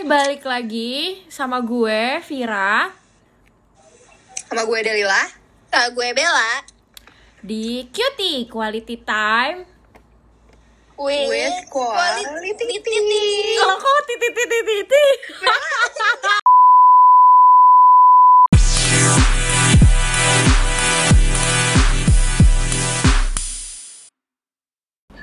[0.00, 2.88] balik lagi sama gue Vira
[4.48, 5.28] Sama gue Delila
[5.68, 6.64] Sama gue Bella
[7.40, 9.64] di Cutie Quality Time.
[11.00, 12.44] With, quality,
[13.56, 15.18] Kalau kok titit titit titit.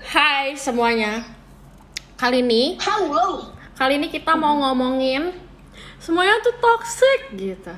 [0.10, 1.22] Hai semuanya.
[2.18, 5.32] Kali ini Halo kali ini kita mau ngomongin
[6.02, 7.74] semuanya tuh toxic gitu.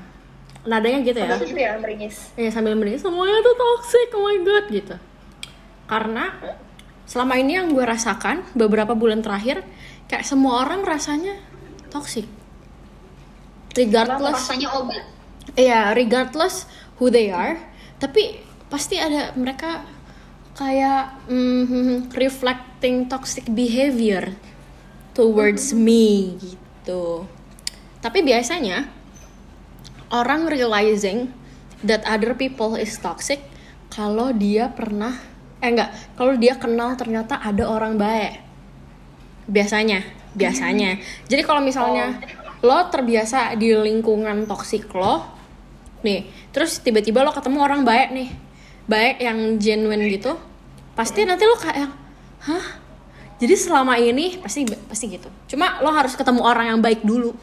[0.64, 1.36] Nadanya gitu ya.
[1.36, 2.32] Ya meringis?
[2.40, 4.96] Ya sambil meringis semuanya tuh toxic oh my god gitu.
[5.86, 6.32] Karena
[7.04, 9.68] selama ini yang gue rasakan beberapa bulan terakhir
[10.08, 11.36] kayak semua orang rasanya
[11.92, 12.26] toxic.
[13.76, 15.04] Regardless Rasanya obat.
[15.60, 16.64] Iya regardless
[16.98, 17.60] who they are
[18.00, 18.40] tapi
[18.72, 19.84] pasti ada mereka
[20.56, 24.36] kayak mm, reflecting toxic behavior
[25.20, 27.28] towards me gitu.
[28.00, 28.88] Tapi biasanya
[30.16, 31.36] orang realizing
[31.84, 33.44] that other people is toxic
[33.92, 35.20] kalau dia pernah
[35.60, 38.40] eh enggak kalau dia kenal ternyata ada orang baik.
[39.52, 41.04] Biasanya biasanya.
[41.28, 42.16] Jadi kalau misalnya
[42.64, 45.24] lo terbiasa di lingkungan toksik lo
[46.04, 48.30] nih terus tiba-tiba lo ketemu orang baik nih
[48.88, 50.36] baik yang genuine gitu
[50.96, 51.92] pasti nanti lo kayak
[52.48, 52.66] hah
[53.40, 57.34] jadi selama ini pasti pasti gitu cuma lo harus ketemu orang yang baik dulu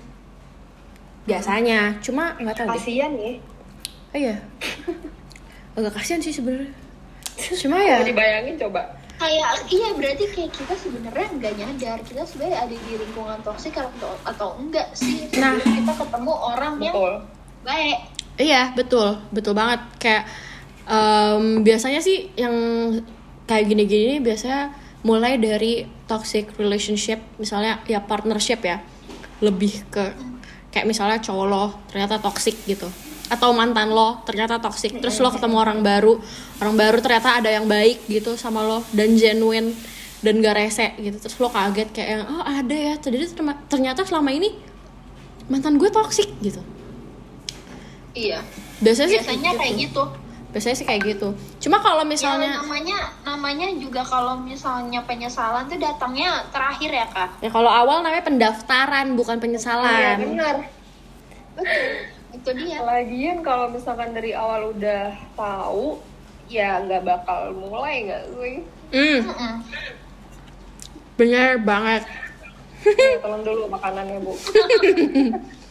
[1.26, 3.34] biasanya cuma nggak tahu deh Kasian ya
[4.14, 4.40] Oh iya.
[5.76, 6.72] Agak kasihan sih sebenarnya.
[7.36, 8.00] Cuma ya.
[8.00, 13.40] Dibayangin coba kayak iya berarti kayak kita sebenarnya nggak nyadar kita sebenarnya ada di lingkungan
[13.40, 15.56] toksik atau atau enggak sih Nah.
[15.56, 17.14] Kita ketemu orang yang Betul
[17.64, 17.98] baik
[18.36, 19.16] Iya, betul.
[19.32, 19.80] Betul banget.
[19.96, 20.28] Kayak
[20.84, 22.52] em, biasanya sih yang
[23.48, 24.72] kayak gini-gini biasanya
[25.06, 28.82] mulai dari toxic relationship, misalnya ya partnership ya.
[29.38, 30.04] Lebih ke
[30.74, 32.90] kayak misalnya cowok lo ternyata toxic gitu.
[33.30, 36.18] Atau mantan lo ternyata toxic, terus lo ketemu orang baru,
[36.58, 39.70] orang baru ternyata ada yang baik gitu sama lo dan genuine
[40.26, 41.22] dan gak rese gitu.
[41.22, 42.94] Terus lo kaget kayak yang, oh ada ya.
[42.98, 43.30] Jadi
[43.70, 44.50] ternyata selama ini
[45.46, 46.58] mantan gue toxic gitu.
[48.16, 48.42] iya
[48.82, 50.02] Biasanya, sih biasanya kayak gitu
[50.54, 51.28] biasanya sih kayak gitu.
[51.62, 57.30] Cuma kalau ya, misalnya namanya namanya juga kalau misalnya penyesalan tuh datangnya terakhir ya kak?
[57.44, 60.56] Ya kalau awal namanya pendaftaran bukan Iya penyesalan benar
[62.36, 62.78] itu dia.
[62.84, 65.98] Lagian kalau misalkan dari awal udah tahu
[66.46, 68.50] Ya nggak bakal mulai nggak gue
[68.94, 69.54] hmm, Mm-mm.
[71.18, 72.06] bener banget.
[72.86, 74.30] Nih, Tolong dulu makanannya bu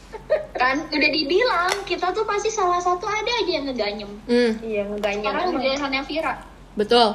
[0.56, 4.12] kan udah dibilang kita tuh pasti salah satu ada aja yang ngeganyem.
[4.26, 6.34] Hmm, Iya ngeganyang sekarang biasanya Vira
[6.74, 7.08] betul.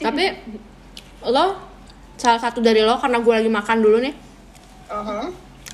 [0.00, 0.24] Tapi
[1.20, 1.46] lo
[2.16, 4.14] salah satu dari lo karena gue lagi makan dulu nih.
[4.90, 5.30] Aha.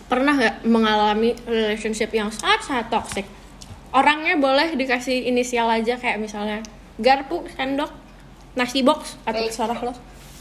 [0.06, 3.26] pernah gak mengalami relationship yang sangat sangat toxic?
[3.90, 6.62] Orangnya boleh dikasih inisial aja kayak misalnya
[6.94, 7.90] garpu sendok
[8.54, 9.50] nasi box atau Baik.
[9.50, 9.92] terserah lo.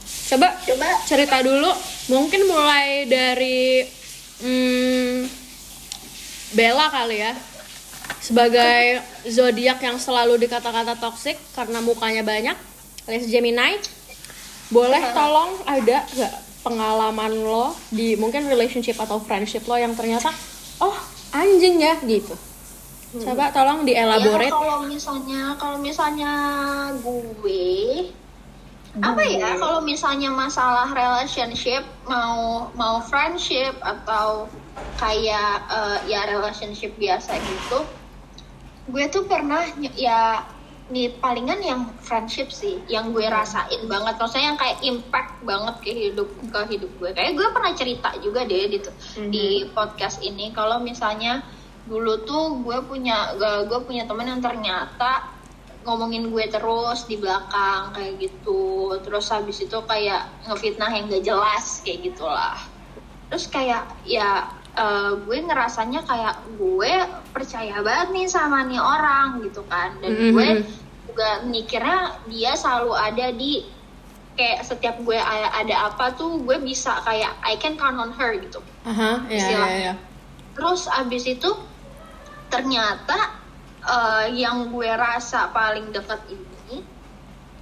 [0.05, 0.87] Coba coba.
[1.09, 1.71] cerita dulu.
[2.09, 3.81] Mungkin mulai dari
[4.43, 5.44] hmm,
[6.53, 7.33] Bella kali ya.
[8.21, 12.57] Sebagai zodiak yang selalu dikata-kata toxic karena mukanya banyak
[13.05, 13.77] alias Gemini
[14.73, 16.33] boleh tolong ada gak
[16.65, 20.33] pengalaman lo di mungkin relationship atau friendship lo yang ternyata
[20.81, 20.97] oh
[21.29, 22.33] anjing ya gitu.
[23.15, 26.31] Coba tolong Ya, dielaborate kalau misalnya kalau misalnya
[26.99, 28.11] gue
[28.95, 34.47] apa ya kalau misalnya masalah relationship mau mau friendship atau
[34.99, 37.87] kayak eh, ya relationship biasa gitu
[38.85, 39.65] gue tuh pernah
[39.97, 40.45] ya
[40.85, 44.21] nih palingan yang friendship sih yang gue rasain banget.
[44.21, 47.09] Maksudnya yang kayak impact banget ke hidup ke hidup gue.
[47.17, 48.79] Kayak gue pernah cerita juga deh di
[49.33, 51.41] di podcast ini kalau misalnya
[51.89, 55.25] dulu tuh gue punya gue gue punya teman yang ternyata
[55.85, 58.93] ngomongin gue terus di belakang kayak gitu.
[59.01, 62.61] Terus habis itu kayak ngefitnah yang gak jelas kayak gitulah.
[63.33, 66.93] Terus kayak ya eh, gue ngerasanya kayak gue
[67.31, 70.31] percaya banget nih sama nih orang gitu kan dan Mhm.
[70.31, 70.47] gue
[71.05, 73.63] juga mikirnya dia selalu ada di
[74.33, 78.59] kayak setiap gue ada apa tuh gue bisa kayak I can count on her gitu
[78.83, 79.79] Aha, ya, ya, istilahnya.
[79.81, 79.93] ya.
[80.51, 81.49] terus abis itu
[82.47, 83.31] ternyata
[83.81, 86.83] eh, yang gue rasa paling dekat ini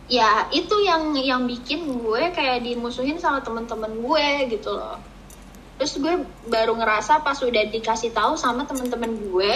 [0.05, 4.97] ya itu yang yang bikin gue kayak dimusuhin sama temen-temen gue gitu loh
[5.83, 6.15] terus gue
[6.47, 9.51] baru ngerasa pas udah dikasih tahu sama temen-temen gue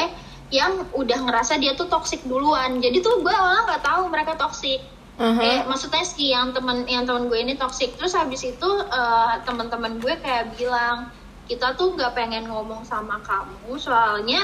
[0.51, 4.83] yang udah ngerasa dia tuh toxic duluan jadi tuh gue awalnya nggak tahu mereka toxic
[5.17, 5.39] Aha.
[5.39, 10.03] Eh, maksudnya si yang temen yang temen gue ini toxic terus habis itu eh, teman-teman
[10.03, 11.07] gue kayak bilang
[11.47, 14.43] kita tuh nggak pengen ngomong sama kamu soalnya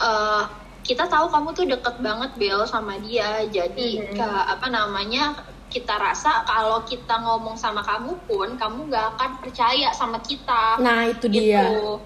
[0.00, 0.42] eh,
[0.80, 4.16] kita tahu kamu tuh deket banget Bel sama dia jadi Mhm.
[4.16, 5.36] ke apa namanya
[5.68, 11.12] kita rasa kalau kita ngomong sama kamu pun kamu nggak akan percaya sama kita Nah,
[11.12, 11.68] itu dia.
[11.68, 12.00] gitu.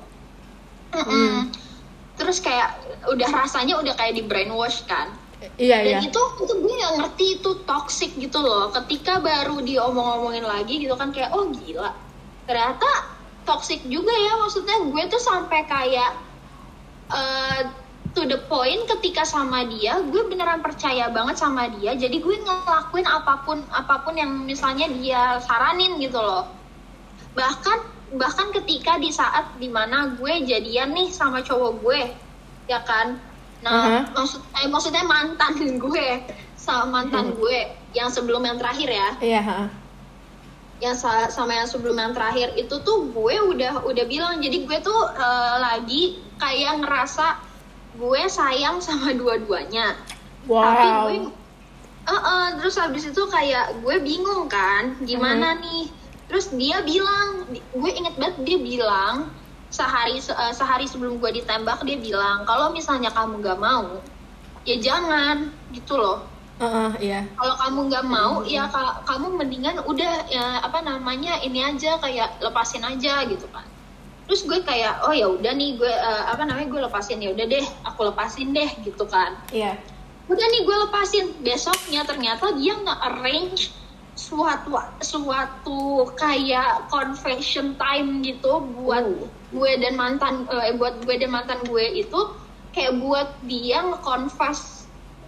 [0.93, 1.49] Mm-mm.
[2.19, 2.77] Terus kayak
[3.09, 5.15] udah rasanya udah kayak di brainwash kan.
[5.59, 5.99] Iya, iya.
[5.99, 8.71] Dan itu itu gue nggak ngerti itu toxic gitu loh.
[8.71, 11.91] Ketika baru diomong-omongin lagi gitu kan kayak oh gila.
[12.47, 12.91] Ternyata
[13.43, 16.13] toxic juga ya maksudnya gue tuh sampai kayak
[17.11, 17.61] eh,
[18.13, 21.97] to the point ketika sama dia gue beneran percaya banget sama dia.
[21.97, 26.45] Jadi gue ngelakuin apa pun apa pun yang misalnya dia saranin gitu loh.
[27.33, 27.79] Bahkan
[28.13, 32.01] bahkan ketika di saat di mana gue jadian nih sama cowok gue
[32.69, 33.17] ya kan?
[33.65, 33.99] Nah Aha.
[34.13, 36.07] maksud eh, maksudnya mantan gue
[36.59, 37.59] sama mantan gue
[37.97, 39.09] yang sebelum yang terakhir ya.
[39.23, 39.61] Iya, ha.
[40.83, 44.43] yang sa- sama yang sebelum yang terakhir itu tuh gue udah udah bilang.
[44.43, 46.03] Jadi gue tuh eh, lagi
[46.37, 47.52] kayak ngerasa
[47.93, 49.97] gue sayang sama dua-duanya.
[50.45, 51.33] Tapi gue Wow.
[52.03, 55.87] Eh, eh, terus habis itu kayak gue bingung kan gimana nih?
[56.27, 59.31] Terus dia bilang gue inget banget dia bilang
[59.71, 64.03] sehari se- eh, sehari sebelum gue ditembak dia bilang kalau misalnya kamu gak mau
[64.67, 66.27] ya jangan gitu loh.
[66.63, 67.21] Heeh, iya.
[67.35, 72.39] kalau kamu nggak mau ya ka- kamu mendingan udah ya apa namanya ini aja kayak
[72.39, 73.67] lepasin aja gitu kan
[74.25, 77.47] terus gue kayak oh ya udah nih gue eh, apa namanya gue lepasin ya udah
[77.47, 79.77] deh aku lepasin deh gitu kan Iya.
[80.25, 83.75] udah nih gue lepasin besoknya ternyata dia nggak arrange
[84.13, 85.81] suatu suatu
[86.15, 89.27] kayak confession time gitu buat Oh.
[89.51, 92.21] gue dan mantan eh, buat gue dan mantan gue itu
[92.71, 94.82] kayak buat dia nge-confess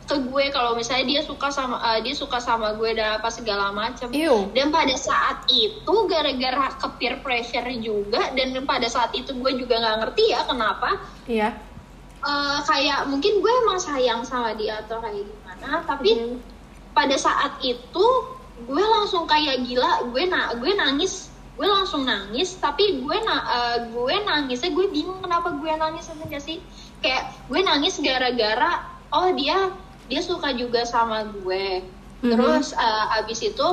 [0.05, 3.73] ke gue kalau misalnya dia suka sama eh, dia suka sama gue dan apa segala
[3.73, 4.53] macam Ew.
[4.53, 9.81] dan pada saat itu gara-gara ke peer pressure juga dan pada saat itu gue juga
[9.81, 11.57] nggak ngerti ya kenapa Iya.
[12.21, 16.37] eh, kayak mungkin gue emang sayang sama dia atau kayak gimana tapi Mhm.
[16.93, 18.07] pada saat itu
[18.69, 23.79] gue langsung kayak gila gue na gue nangis gue langsung nangis tapi gue na eh,
[23.89, 26.61] gue nangisnya gue bingung kenapa gue nangis gak sih
[27.01, 28.85] kayak gue nangis gara-gara
[29.15, 29.71] oh dia
[30.09, 31.85] dia suka juga sama gue.
[32.25, 32.33] Mhm.
[32.33, 33.69] terus eh, abis itu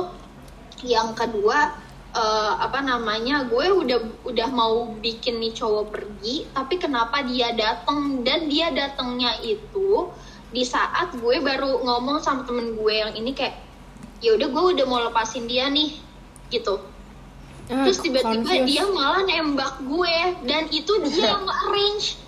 [0.84, 1.72] yang kedua
[2.12, 8.20] eh, apa namanya gue udah udah mau bikin nih cowok pergi tapi kenapa dia datang
[8.20, 10.12] dan dia datangnya itu
[10.52, 13.56] di saat gue baru ngomong sama temen gue yang ini kayak
[14.20, 15.96] ya udah gue udah mau lepasin dia nih
[16.52, 16.76] gitu.
[17.72, 22.20] Ah, terus tiba-tiba dia malah nembak gue dan itu dia yang arrange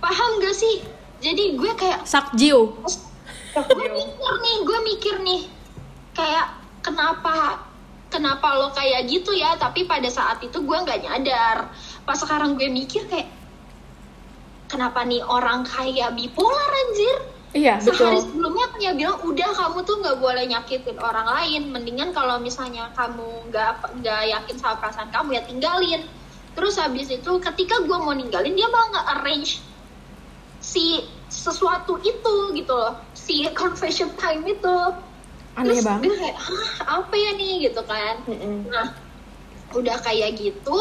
[0.00, 0.80] paham gak sih
[1.20, 2.76] jadi gue kayak Sakjiu.
[3.56, 5.42] gue mikir nih gue mikir nih
[6.12, 7.64] kayak kenapa
[8.12, 9.56] kenapa lo kayak gitu ya?
[9.56, 11.72] Tapi pada saat itu gue nggak nyadar.
[12.04, 13.28] Pas sekarang gue mikir kayak
[14.68, 17.16] kenapa nih orang kayak bipolar anjir?
[17.56, 18.36] Iya, sehari betul.
[18.36, 21.62] sebelumnya dia bilang udah kamu tuh nggak boleh nyakitin orang lain.
[21.72, 26.02] Mendingan kalau misalnya kamu nggak nggak yakin sama perasaan kamu ya tinggalin.
[26.52, 29.60] Terus habis itu ketika gue mau ninggalin dia malah nggak arrange
[30.66, 34.76] si sesuatu itu gitu loh si confession time itu
[35.54, 36.10] Aneh terus banget.
[36.10, 36.66] gue kayak Hah,
[37.00, 38.66] apa ya nih gitu kan Mm-mm.
[38.66, 38.90] Nah,
[39.74, 40.78] udah kayak gitu,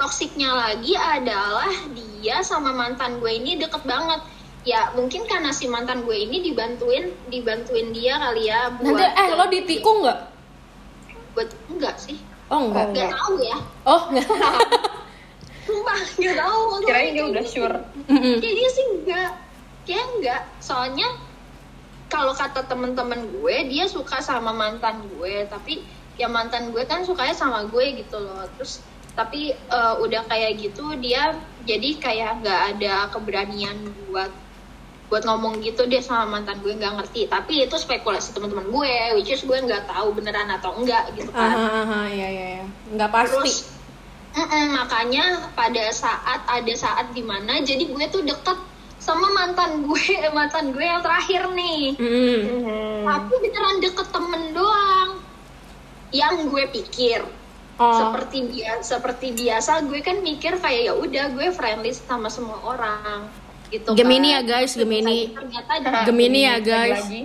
[0.00, 4.20] toksiknya lagi adalah dia sama mantan gue ini deket banget.
[4.62, 8.96] Ya mungkin karena si mantan gue ini dibantuin, dibantuin dia kali ya buat.
[8.96, 10.20] Nanti eh lo ditikung nggak?
[11.34, 12.16] Buat enggak sih?
[12.48, 12.94] Oh enggak.
[12.94, 13.56] Enggak tahu ya.
[13.84, 14.28] Oh enggak.
[15.62, 16.60] Sumpah enggak tahu.
[16.86, 17.76] Kirain dia udah sure.
[18.10, 18.36] Mm-mm.
[18.42, 19.30] Kayak dia sih enggak.
[19.86, 20.42] Kayak enggak.
[20.58, 21.08] Soalnya
[22.12, 25.80] kalau kata temen-temen gue, dia suka sama mantan gue, tapi
[26.20, 28.44] ya mantan gue kan sukanya sama gue gitu loh.
[28.60, 31.36] Terus tapi eh, udah kayak gitu dia
[31.68, 33.76] jadi kayak nggak ada keberanian
[34.08, 34.32] buat
[35.12, 39.28] buat ngomong gitu dia sama mantan gue nggak ngerti tapi itu spekulasi teman-teman gue which
[39.28, 42.66] is gue nggak tahu beneran atau enggak gitu kan Aha, aha, iya iya iya.
[42.96, 43.36] Nggak pasti.
[43.36, 43.56] Terus
[44.32, 48.58] mm-mm, makanya pada saat ada saat di mana jadi gue tuh deket
[48.96, 51.98] sama mantan gue mantan gue yang terakhir nih.
[51.98, 53.02] Mhm.
[53.04, 55.10] Tapi beneran deket temen doang.
[56.12, 57.20] Yang gue pikir
[57.80, 57.88] Oh.
[57.88, 63.26] seperti biasa seperti biasa gue kan mikir kayak ya udah gue friendly sama semua orang
[63.72, 63.96] gitu.
[63.96, 64.38] Gemini kan.
[64.38, 65.32] ya guys, Gemini.
[65.32, 65.72] Ternyata
[66.04, 67.00] Gemini ya Lagi guys.
[67.00, 67.20] lagi.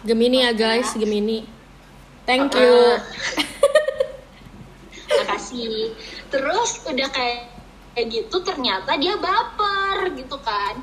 [0.00, 1.38] Gemini ya guys, Gemini.
[2.24, 2.74] Thank you.
[5.20, 5.92] makasih
[6.30, 7.50] terus udah kayak
[7.94, 10.78] kayak gitu ternyata dia baper gitu kan.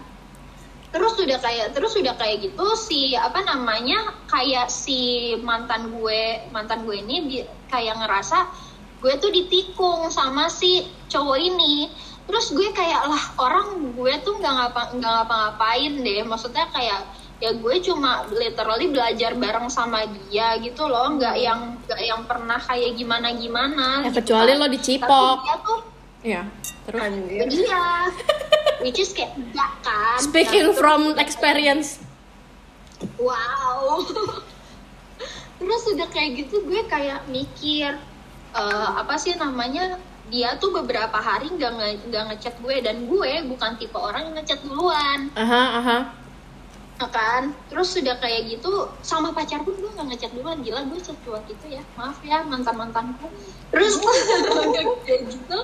[0.87, 6.83] Terus udah kayak terus udah kayak gitu si apa namanya kayak si mantan gue mantan
[6.87, 8.47] gue ini di- kayak ngerasa
[8.97, 11.91] gue tuh ditikung sama si cowok ini.
[12.27, 16.21] Terus gue kayak lah orang gue tuh nggak ngapa nggak ngapa-ngapain deh.
[16.27, 22.01] Maksudnya kayak ya gue cuma literally belajar bareng sama dia gitu loh nggak yang nggak
[22.01, 25.35] yang pernah kayak gimana gimana Ya, kecuali lo dicipok.
[25.35, 25.79] tapi dia tuh
[26.17, 26.43] Iya.
[26.83, 27.45] Terus Anjir.
[27.47, 27.83] dia
[28.81, 32.01] which is kayak enggak kan speaking terus- from experience.
[33.15, 34.01] wow
[35.59, 37.93] terus udah kayak gitu gue kayak mikir
[38.51, 41.71] eh, apa sih namanya dia tuh beberapa hari nggak
[42.09, 45.97] nggak ngechat gue dan gue bukan tipe orang yang ngechat duluan Aha, aha.
[46.97, 47.53] Ya kan?
[47.69, 50.65] Terus sudah kayak gitu sama pacar pun gue nggak ngechat duluan.
[50.65, 51.81] Gila gue setua gitu ya.
[51.93, 53.29] Maaf ya mantan mantanku
[53.67, 53.99] terus
[55.05, 55.57] kayak gitu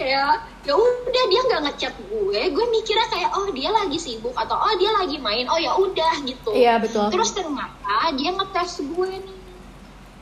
[0.00, 2.40] kayak ya udah dia nggak ngechat gue.
[2.50, 5.46] Gue mikirnya kayak oh dia lagi sibuk atau oh dia lagi main.
[5.46, 6.50] Oh ya udah gitu.
[6.50, 7.14] Iya betul.
[7.14, 9.36] terus ternyata dia ngetes gue nih.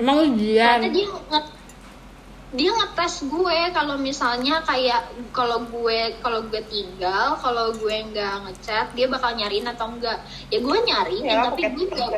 [0.00, 0.81] Emang ujian.
[0.81, 1.40] ternyata dia nge
[2.50, 8.90] dia ngetes gue kalau misalnya kayak kalau gue kalau gue tinggal kalau gue nggak ngechat
[8.90, 10.19] dia bakal nyariin atau enggak
[10.50, 12.11] ya gue nyariin Ya, tapi gue nggak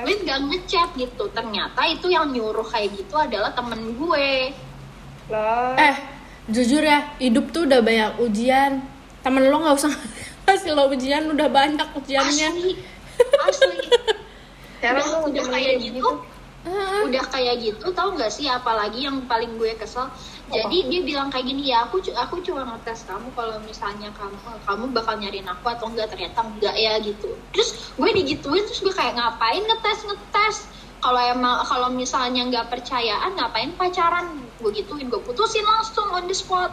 [0.00, 4.56] gue nggak ngechat gitu ternyata itu yang nyuruh kayak gitu adalah temen gue
[5.24, 5.72] Lah.
[5.80, 5.96] Eh,
[6.48, 8.84] jujur ya, hidup tuh udah banyak ujian.
[9.24, 9.88] Temen lo nggak usah
[10.44, 12.48] kasih lo ujian, udah banyak ujiannya.
[12.52, 12.76] asli
[13.40, 13.78] asli
[14.76, 15.96] Sekarang udah udah kayak gitu.
[15.96, 16.08] gitu
[16.64, 20.08] Ah, udah kayak gitu tau nggak sih apalagi yang paling gue kesel?
[20.48, 24.84] Jadi dia bilang kayak gini ya aku aku cuma ngetes kamu kalau misalnya kamu kamu
[24.96, 27.36] bakal nyariin aku atau enggak ternyata enggak ya gitu.
[27.52, 30.56] Terus gue digituin terus gue kayak ngapain ngetes ngetes?
[31.04, 34.48] Kalau emang kalau misalnya nggak percayaan ngapain pacaran?
[34.56, 36.72] Gue gituin gue putusin langsung on the spot.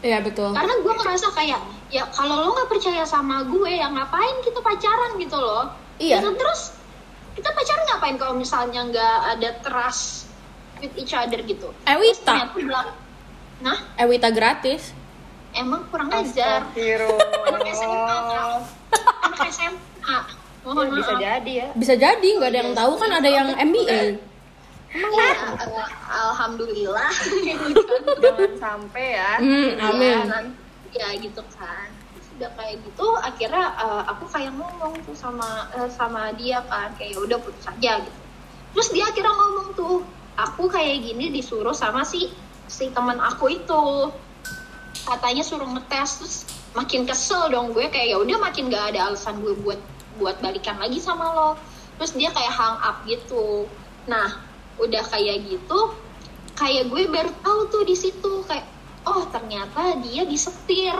[0.00, 0.52] Iya betul.
[0.56, 1.60] karena gue ngerasa kayak
[1.92, 5.16] ya kalau lo nggak percaya sama gue ya ngapain kita pacaran?
[5.16, 5.72] Gitu loh.
[5.96, 6.20] Iya.
[6.20, 6.36] Ya kan?
[6.36, 6.79] terus
[7.32, 10.26] kita pacaran ngapain kalau misalnya nggak ada trust
[10.78, 12.90] with each other gitu Ewita, bilang
[13.60, 14.92] nah Ewita gratis.
[15.50, 18.60] emang kurang ajar anak SMA Astagfirullah.
[19.26, 20.18] anak SMA
[20.60, 21.68] mohon Ya, bisa maaf jadi ya.
[21.72, 24.00] Bisa jadi, nggak ada yang tahu kan ada yang MBA.
[24.90, 25.36] ya, eh,
[26.06, 29.30] alhamdulillah Jangan sampai ya.
[29.40, 30.18] Ya, amin.
[30.90, 31.88] ya gitu kan
[32.40, 37.12] sudah kayak gitu akhirnya eh, aku kayak ngomong tuh sama eh, sama dia kan kayak
[37.12, 38.20] "Ya udah putus aja gitu.
[38.72, 40.00] Terus dia akhirnya ngomong tuh
[40.40, 42.32] aku kayak gini disuruh sama si
[42.64, 44.08] si teman aku itu.
[45.04, 46.36] Katanya suruh ngetes terus
[46.72, 49.80] makin kesel dong gue kayak ya udah makin gak ada alasan gue buat
[50.16, 51.50] buat balikan lagi sama lo.
[52.00, 53.68] Terus dia kayak hang up gitu.
[54.08, 54.40] Nah
[54.80, 55.92] udah kayak gitu
[56.56, 58.64] kayak gue baru tahu tuh di situ kayak
[59.04, 60.96] oh ternyata dia disetir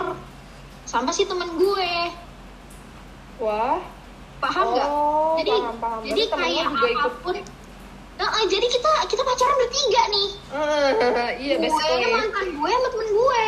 [0.90, 1.92] sama si temen gue
[3.38, 3.78] Wah.
[4.36, 6.00] paham nggak Oh, jadi paham, paham.
[6.02, 7.36] jadi kayak juga ikut- apa pun
[8.12, 12.10] Nah, jadi kita kita pacaran bertiga nih Eh, iya gue basically.
[12.10, 13.42] mantan gue sama temen gue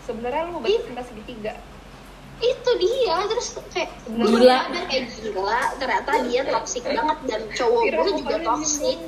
[0.00, 1.54] Sebenarnya lu berarti cinta segitiga.
[2.40, 4.58] itu dia terus kayak gue Gila.
[4.64, 8.98] sadar kayak gila ternyata dia toxic banget dan cowok Kira gue juga toxic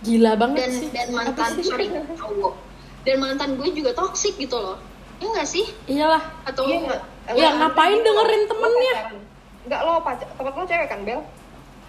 [0.00, 0.88] Gila banget dan sih.
[0.88, 2.54] dan mantan sorry cowok
[3.02, 4.78] dan mantan gue juga toxic gitu loh
[5.20, 6.22] ya nggak sih Iyalah.
[6.42, 7.00] atau Iya nggak?
[7.30, 8.94] Ya, ngapain dengerin temennya?
[9.62, 11.20] Enggak lo pacar, temen lo cewek kan Bel?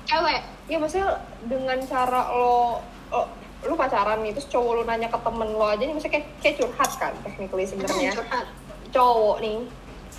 [0.03, 1.09] cewek Iya maksudnya
[1.41, 3.21] dengan cara lo, lo
[3.61, 6.55] lu pacaran nih terus cowok lu nanya ke temen lo aja nih maksudnya kayak, kayak
[6.57, 8.45] curhat kan technically sebenarnya curhat
[8.89, 9.57] cowok nih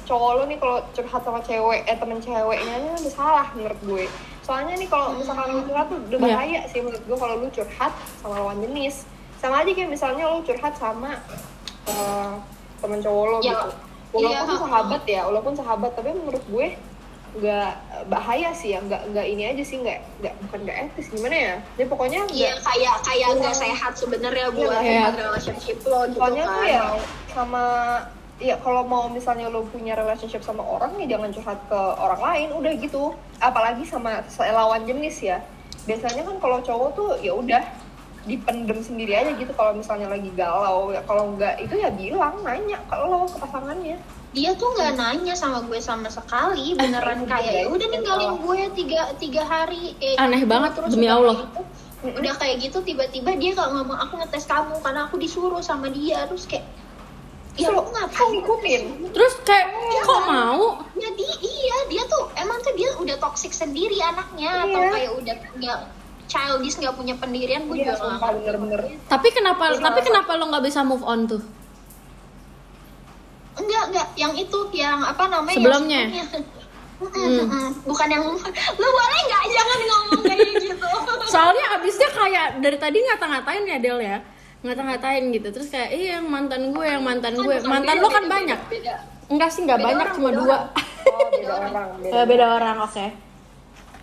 [0.02, 4.04] cowok lu nih kalau curhat sama cewek eh temen ceweknya ini udah salah menurut gue
[4.40, 6.26] soalnya nih kalau misalkan lu curhat tuh udah Iya.
[6.31, 8.95] bahaya sih menurut gue kalau lu curhat sama lawan jenis
[9.37, 11.11] sama aja kayak misalnya lu curhat sama
[11.85, 12.33] eh,
[12.83, 13.69] temen cowok lo Ya, gitu.
[14.12, 16.67] walaupun iya, sahabat ya walaupun sahabat tapi menurut gue
[17.33, 17.73] nggak
[18.12, 18.85] bahaya sih ya.
[18.85, 21.55] Nggak nggak ini aja sih nggak nggak bukan nggak etis gimana ya?
[21.79, 25.01] Jadi pokoknya Iya kayak kayak nggak sehat sebenarnya buat Iya.
[25.01, 26.53] buat relationship lo gitu soalnya kan.
[26.53, 26.83] tuh ya
[27.33, 27.65] sama
[28.37, 32.49] ya kalau mau misalnya lo punya relationship sama orang ya jangan curhat ke orang lain
[32.53, 33.03] udah gitu.
[33.41, 35.41] Apalagi sama lawan jenis ya.
[35.83, 37.65] Biasanya kan kalau cowok tuh ya udah
[38.23, 42.79] dipendem sendiri aja gitu kalau misalnya lagi galau ya kalau nggak itu ya bilang nanya
[42.87, 43.99] kalau ke pasangannya
[44.33, 48.33] Dia tuh nggak nanya sama gue sama sekali, beneran itu kayak ya udah itu ninggalin
[48.33, 48.41] salah.
[48.41, 49.93] gue tiga tiga hari.
[50.00, 51.37] Kayak Aneh banget, Terus demi Allah.
[51.37, 51.61] kayak gitu,
[52.17, 56.25] udah kayak gitu tiba-tiba dia kalau ngomong aku ngetes kamu karena aku disuruh sama dia
[56.25, 56.64] terus kayak
[57.52, 58.83] ya lu lo ngapain ngikutin?
[59.12, 59.69] Terus kayak
[60.00, 60.81] kok mau?
[60.97, 64.91] jadi iya dia tuh emang tuh dia udah toxic sendiri anaknya atau Iya.
[64.91, 65.79] kayak udah nggak
[66.25, 68.81] childish nggak punya pendirian gue Iya, juga nggak bener-bener.
[69.05, 71.43] Tapi kenapa tapi kenapa lo nggak bisa move on tuh?
[73.52, 76.00] enggak enggak yang itu yang apa namanya Sebelumnya?
[76.09, 76.50] yang sebelumnya.
[77.02, 79.43] Mm, mm, bukan yang lu boleh nggak?
[79.50, 80.87] Jangan ngomong kayak gitu.
[81.35, 84.19] Soalnya abisnya kayak dari tadi ngata-ngatain ya Del ya.
[84.62, 85.50] ngata-ngatain gitu.
[85.50, 87.59] Terus kayak iya yang mantan gue yang mantan gue.
[87.59, 88.59] Bukan, mantan beda, lo kan beda, banyak.
[88.71, 88.95] beda.
[89.26, 90.59] Enggak sih nggak banyak orang, cuma beda dua.
[91.02, 93.07] oh beda orang beda, Eh, beda orang oke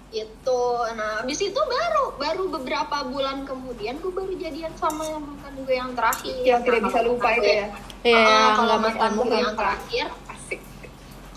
[0.10, 0.62] itu
[0.98, 5.76] nah habis itu baru baru beberapa bulan kemudian gue baru jadian sama yang mantan gue
[5.78, 6.42] yang terakhir.
[6.42, 7.68] Yang tidak Nah, bisa kalau lupa itu ya?
[8.02, 10.06] Iya, Ah, kalau nggak mantan bisa gue yang terakhir.
[10.34, 10.60] Asik.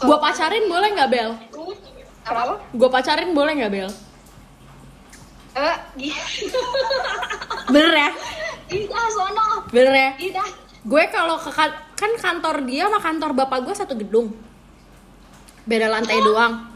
[0.00, 1.30] Gue pacarin boleh nggak bel?
[2.24, 2.54] Kenapa?
[2.72, 3.88] Gue pacarin boleh nggak bel?
[5.52, 5.76] Eh
[7.76, 8.10] bener ya?
[8.72, 9.46] Ida sono.
[9.68, 10.10] Bener ya?
[10.16, 10.44] Ida.
[10.82, 14.32] Gue kalau ke kan, kan kantor dia sama kantor bapak gue satu gedung.
[15.68, 16.71] Beda lantai doang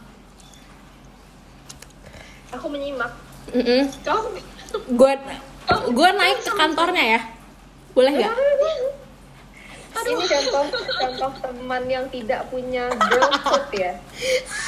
[2.54, 3.12] aku menyimak.
[3.54, 3.86] Mm-mm.
[4.02, 4.42] kamu
[4.90, 5.12] gue
[5.94, 7.20] gue naik ke kantornya ya.
[7.94, 8.34] Boleh nggak?
[10.06, 10.64] Ini contoh
[11.02, 13.92] contoh teman yang tidak punya bro code ya.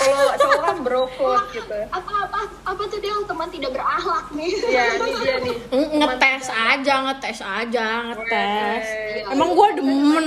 [0.00, 1.78] Kalau cowok kan bro code gitu.
[1.94, 3.14] Apa apa apa tuh dia?
[3.23, 4.50] Teman tidak berakhlak nih.
[4.66, 5.56] Ya ini dia nih.
[5.70, 8.85] Mm, ngetes aja ngetes aja ngetes.
[9.30, 10.26] Emang gue demen.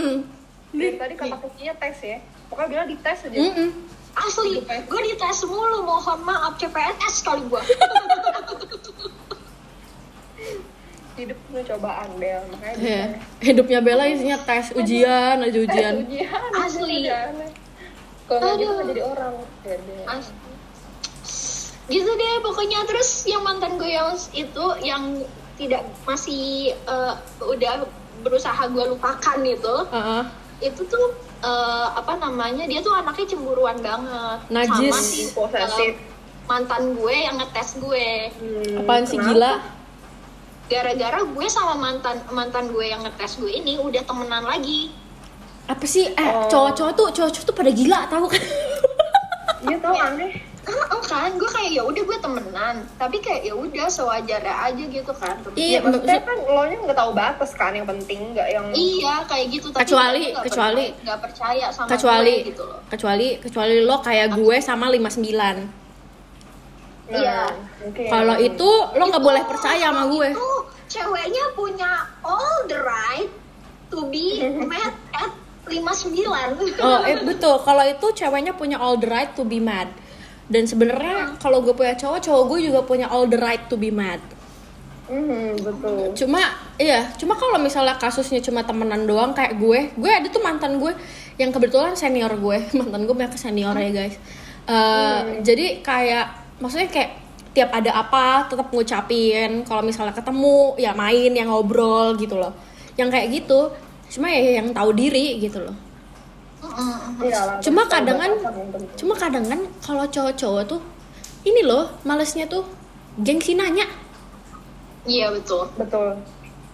[0.72, 2.18] Dari tadi kata kuncinya tes ya.
[2.48, 3.36] Pokoknya bilang dites aja.
[3.36, 3.70] Mm-mm.
[4.14, 7.62] Asli gue dites mulu mohon maaf CPNS kali gue
[11.14, 13.04] hidup penuh cobaan Bel makanya Iya.
[13.12, 17.00] bisa hidupnya Bella isinya tes ujian aja tes ujian ujian Asli.
[18.26, 20.04] kalau gitu nggak jadi orang Ya, deh.
[20.08, 20.34] As-
[21.86, 25.04] gitu deh pokoknya terus yang mantan gue yang itu yang
[25.56, 26.42] tidak masih
[26.74, 27.86] eh, udah
[28.22, 30.24] berusaha gue lupakan itu Heeh.
[30.64, 31.06] itu tuh
[31.42, 34.40] eh, apa namanya dia tuh anaknya cemburuan banget.
[34.48, 34.94] Najis.
[34.94, 35.92] sama si Posesif.
[35.92, 35.92] eh,
[36.44, 38.08] mantan gue yang ngetes gue.
[38.34, 39.62] Hmm, apaan sih gila?
[40.68, 44.96] gara-gara gue sama mantan mantan gue yang ngetes gue ini udah temenan lagi.
[45.68, 46.08] Apa sih?
[46.10, 46.48] Eh Oh.
[46.48, 48.44] cowok-cowok tuh cowok-cowok tuh pada gila tahu kan?
[49.62, 51.34] Iya tau aneh Heeh, kan.
[51.34, 52.76] Gue kayak ya udah gue temenan.
[52.96, 55.36] Tapi kayak ya udah sewajarnya aja gitu kan.
[55.52, 58.66] Iya, Iya, maksudnya maksud- kan lo nya nggak tahu batas kan yang penting nggak yang
[58.70, 59.68] Iya kayak gitu.
[59.70, 62.80] Tapi Kecuali- nggak kecuali- nggak percaya sama kecuali gue gitu loh.
[62.88, 65.58] kecuali kecuali lo kayak gue sama 59
[67.04, 67.40] Nah, Iya.
[67.82, 68.08] mungkin.
[68.08, 70.28] kalau itu lo nggak boleh percaya sama gue.
[70.32, 70.50] itu
[70.90, 73.28] ceweknya punya all the right
[73.90, 75.32] to be mad at
[75.68, 77.56] 59 oh eh, betul.
[77.60, 79.92] Kalau itu ceweknya punya all the right to be mad
[80.52, 83.88] dan sebenarnya kalau gue punya cowok cowok gue juga punya all the right to be
[83.88, 84.20] mad.
[85.08, 86.12] Mhm, betul.
[86.16, 86.44] Cuma
[86.76, 90.92] iya cuma kalau misalnya kasusnya cuma temenan doang kayak gue gue ada tuh mantan gue
[91.40, 92.58] yang kebetulan senior gue.
[92.80, 94.16] Mantan gue banyak senior ya guys.
[94.68, 97.12] Eh, jadi kayak maksudnya kayak
[97.56, 99.64] tiap ada apa tetap ngucapin.
[99.64, 102.52] Kalau misalnya ketemu ya main yang ngobrol gitu loh.
[103.00, 103.60] Yang kayak gitu.
[104.12, 105.91] Cuma ya yang tahu diri gitu loh
[107.20, 108.32] Iya lah, cuma kadang kan
[108.94, 110.82] cuma kadang kan kalau cowok-cowok tuh
[111.42, 112.62] ini loh malesnya tuh
[113.18, 113.90] gengsi nanya.
[115.04, 115.66] Iya betul.
[115.76, 116.22] Betul.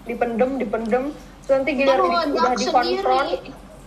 [0.04, 1.04] Dipendem dipendem.
[1.42, 3.30] Terus nanti giliran di- udah dikonfront.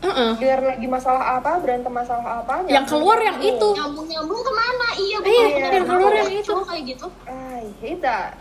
[0.00, 0.30] Heeh.
[0.40, 3.68] giliran lagi masalah apa berantem masalah apa yang keluar yang itu.
[3.76, 4.88] Nyambung nyambung ke mana?
[4.96, 6.54] Iya Iya, betul yang keluar yang itu.
[6.64, 7.06] Kayak gitu.
[7.28, 8.32] I hate that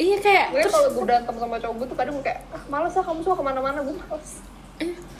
[0.00, 2.96] iya kayak gue terus kalau gue berantem sama cowok gue tuh kadang kayak ah males
[2.96, 4.40] ah kamu suka ke mana-mana gue males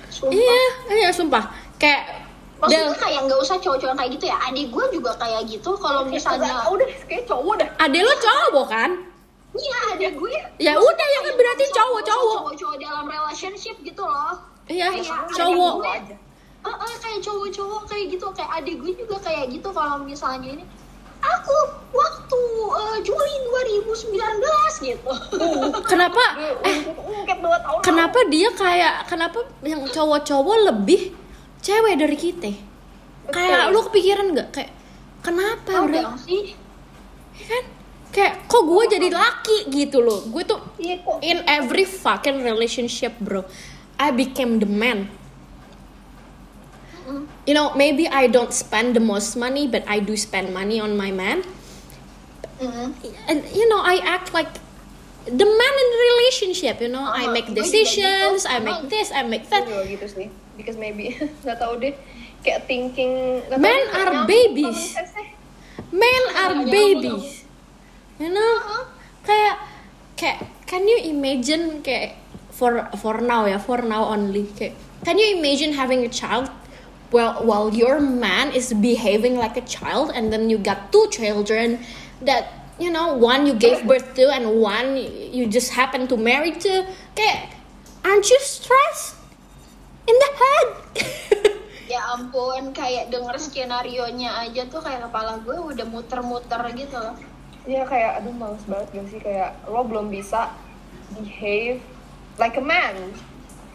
[0.08, 0.32] Sumpah.
[0.32, 0.60] iya
[0.92, 1.44] iya sumpah.
[1.76, 2.28] Kayak
[2.60, 4.36] maksudnya Del, kayak nggak usah cowok-cowok kayak gitu ya?
[4.44, 7.68] Adik gue juga kayak gitu kalau misalnya udah kayak cowok dah.
[7.78, 8.90] Ade lo cowok kan?
[9.52, 10.72] Iya adik gue ya.
[10.74, 12.36] Udah ya kan berarti cowok cowok.
[12.38, 14.36] cowok-cowok dalam relationship gitu loh.
[14.64, 16.16] Iya Kayak cowok adik gue, aja.
[16.62, 18.26] eh, eh, kayak cowok-cowok kayak gitu.
[18.30, 20.64] Kayak adik gue juga kayak gitu kalau misalnya ini
[21.22, 21.56] aku
[21.94, 22.40] waktu
[22.74, 23.34] eh, Juli
[23.78, 25.12] 2019 gitu.
[25.86, 26.24] Kenapa?
[26.68, 31.14] Eh ungkep dua tahun kenapa dia kayak kenapa yang cowok-cowok lebih
[31.62, 32.50] cewek dari kita?
[33.30, 34.48] Kayak lu kepikiran nggak?
[34.50, 34.70] Kayak
[35.22, 36.58] kenapa Kadang sih.
[37.38, 37.64] Ya kan?
[38.12, 40.20] Kayak kok gue jadi laki gitu loh?
[40.28, 43.46] Gue tuh iya in every fucking relationship bro.
[43.96, 45.21] I became the man
[47.02, 47.26] Mm.
[47.46, 50.94] you know maybe I don't spend the most money but I do spend money on
[50.96, 51.42] my man.
[52.62, 52.94] Mm.
[53.26, 54.62] and you know I act like
[55.26, 57.06] the man in the relationship you know.
[57.06, 58.50] I Ah, make decisions gitu.
[58.50, 59.66] I make this I make that.
[59.66, 60.28] Gitu sih.
[60.58, 61.14] Because maybe
[61.46, 61.94] nggak tahu deh.
[62.42, 64.98] Kayak thinking Men are babies.
[65.94, 67.46] men are babies.
[68.18, 68.52] You know?
[68.62, 68.84] Uh-huh.
[69.22, 69.62] kayak
[70.18, 72.18] kayak can you imagine kayak
[72.50, 74.50] for for now ya for now only.
[74.58, 74.74] Kayak
[75.06, 76.50] can you imagine having a child
[77.12, 81.78] well while your man is behaving like a child and then you got two children
[82.24, 86.50] that you know one you gave birth to and one you just happen to marry
[86.50, 87.52] to kayak
[88.04, 89.16] aren't you stressed?
[90.06, 90.68] In the head.
[91.92, 97.12] Ya ampun kayak denger skenario nya aja tuh kayak kepala gue udah muter-muter gitu loh.
[97.68, 99.20] Iya kayak aduh males banget gak sih?
[99.20, 100.56] Kayak lo belum bisa
[101.12, 101.84] behave
[102.40, 102.96] like a man.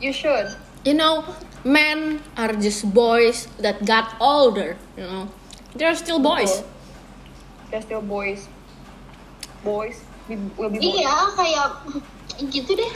[0.01, 0.49] You should
[0.83, 1.23] you know
[1.63, 5.25] men are just boys that got older you know
[5.75, 7.69] they're still boys Betul.
[7.69, 8.47] they're still boys
[9.63, 9.97] boys
[10.59, 11.69] will be boys Iya, kayak
[12.51, 12.91] gitu deh.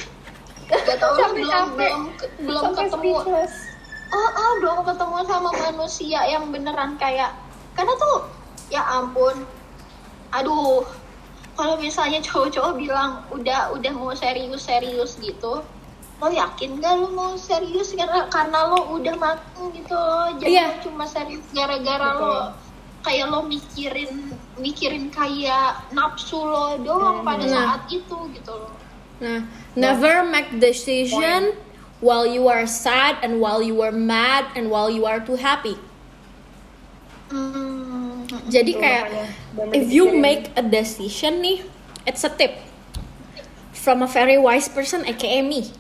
[0.68, 2.02] Gak tau lah Sampai belum belum
[2.48, 3.02] belum Sampai ketemu.
[3.02, 3.54] speechless.
[4.12, 7.32] Oh, oh, belum ketemu sama manusia yang beneran kayak
[7.74, 8.28] karena tuh
[8.68, 9.48] ya ampun.
[10.32, 10.84] Aduh.
[11.52, 15.60] Kalau misalnya cowok-cowok bilang udah udah mau serius-serius gitu,
[16.22, 20.30] lo yakin gak lo mau serius karena karena lo udah mateng gitu loh.
[20.38, 20.66] Jangan Iya.
[20.86, 22.30] cuma serius gara-gara Betul.
[22.30, 22.40] lo
[23.02, 24.30] kayak lo mikirin
[24.62, 27.50] mikirin kayak nafsu lo doang pada Nah.
[27.50, 28.70] saat itu gitu loh.
[29.18, 31.58] Nah, never make decision
[32.02, 35.78] while you are sad and while you are mad and while you are too happy.
[37.30, 38.26] Hmm.
[38.52, 39.06] Jadi Betul, kayak
[39.58, 41.64] bener if you make a decision nih,
[42.06, 42.62] it's a tip
[43.72, 45.72] from a very wise person aka me.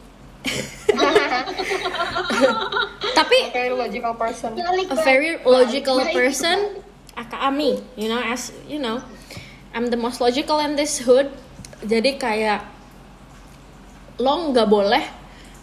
[3.11, 6.81] Tapi very logical person a very logical person
[7.15, 9.03] aka me, you know as you know,
[9.75, 11.29] I'm the most logical in this hood.
[11.81, 12.65] Jadi kayak
[14.21, 15.05] lo nggak boleh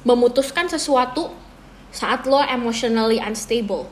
[0.02, 1.30] memutuskan sesuatu
[1.94, 3.88] saat lo emotionally unstable.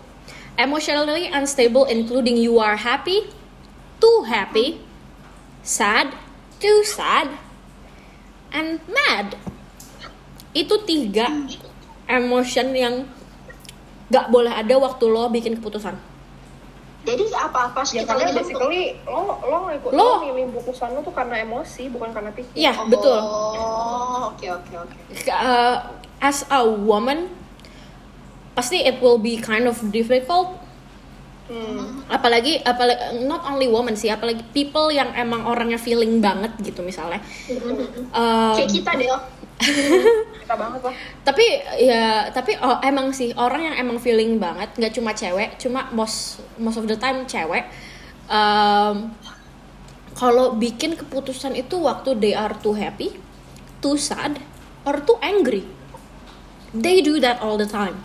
[0.56, 3.28] Emotionally unstable including you are happy,
[4.00, 4.80] too happy,
[5.60, 6.12] sad,
[6.60, 7.36] too sad,
[8.52, 9.36] and mad.
[10.56, 11.28] Itu tiga
[12.08, 13.04] emotion yang
[14.08, 15.92] gak boleh ada waktu lo bikin keputusan.
[17.06, 21.06] Jadi apa-apa ya kita karena lihat basically lo lo ngikut Lo- lo milih putusan lo
[21.06, 23.18] tuh karena emosi bukan karena pikir Iya, Oh, betul.
[24.34, 24.96] Oke oke oke.
[25.30, 25.76] Uh,
[26.18, 27.30] as a woman,
[28.58, 30.58] pasti it will be kind of difficult.
[31.46, 32.02] Hmm.
[32.10, 37.22] Apalagi, apalagi not only woman sih, apalagi people yang emang orangnya feeling banget gitu misalnya.
[38.10, 39.06] Um, Kayak kita deh.
[40.44, 41.46] Kita banget lah tapi
[41.80, 46.44] ya tapi oh, emang sih orang yang emang feeling banget nggak cuma cewek cuma most
[46.60, 47.64] most of the time cewek
[48.28, 49.10] um,
[50.16, 53.16] kalau bikin keputusan itu waktu they are too happy
[53.80, 54.38] too sad
[54.84, 55.64] or too angry
[56.76, 57.96] they do that all the time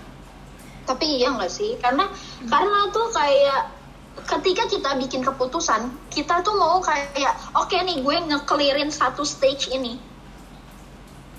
[0.86, 1.78] Tapi iya nggak sih?
[1.80, 2.10] Karena
[2.50, 3.72] karena tuh kayak
[4.28, 9.96] ketika kita bikin keputusan, kita tuh mau kayak oke nih gue nge-clearin satu stage ini.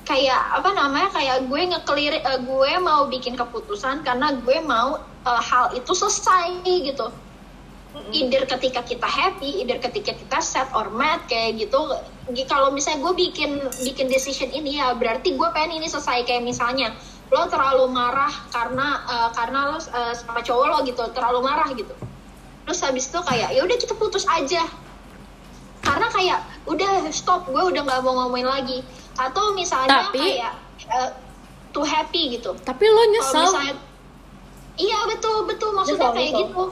[0.02, 1.08] Kayak apa namanya?
[1.10, 6.62] Kayak gue nge-clear eh, gue mau bikin keputusan karena gue mau eh, hal itu selesai
[6.64, 7.06] gitu.
[8.08, 11.76] Either ketika kita happy, either ketika kita sad or mad kayak gitu.
[12.32, 13.50] Gi- Kalau misalnya gue bikin
[13.84, 16.96] bikin decision ini ya berarti gue pengen ini selesai kayak misalnya
[17.28, 21.92] lo terlalu marah karena eh, karena lo eh, sama cowok lo gitu terlalu marah gitu.
[22.64, 24.64] Terus habis itu kayak ya udah kita putus aja.
[25.82, 28.80] Karena kayak udah stop gue udah nggak mau ngomongin lagi.
[29.14, 31.10] Atau misalnya Tapi- kayak eh,
[31.70, 32.52] too happy gitu.
[32.62, 33.48] tapi lo nyesel.
[33.48, 33.76] misalnya
[34.76, 35.72] iya betul betul.
[35.72, 36.42] Maksudnya Nyesel, kayak nyesel.
[36.48, 36.62] gitu.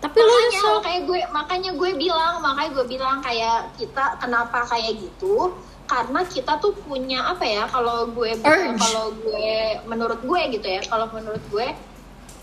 [0.00, 0.76] Tapi lo makanya nyesel.
[0.80, 5.54] kayak gue makanya gue bilang makanya gue bilang kayak kita kenapa kayak gitu?
[5.84, 8.30] Karena kita tuh punya apa ya kalau gue
[8.78, 9.50] kalau gue
[9.84, 10.80] menurut gue gitu ya.
[10.82, 11.68] Kalau menurut gue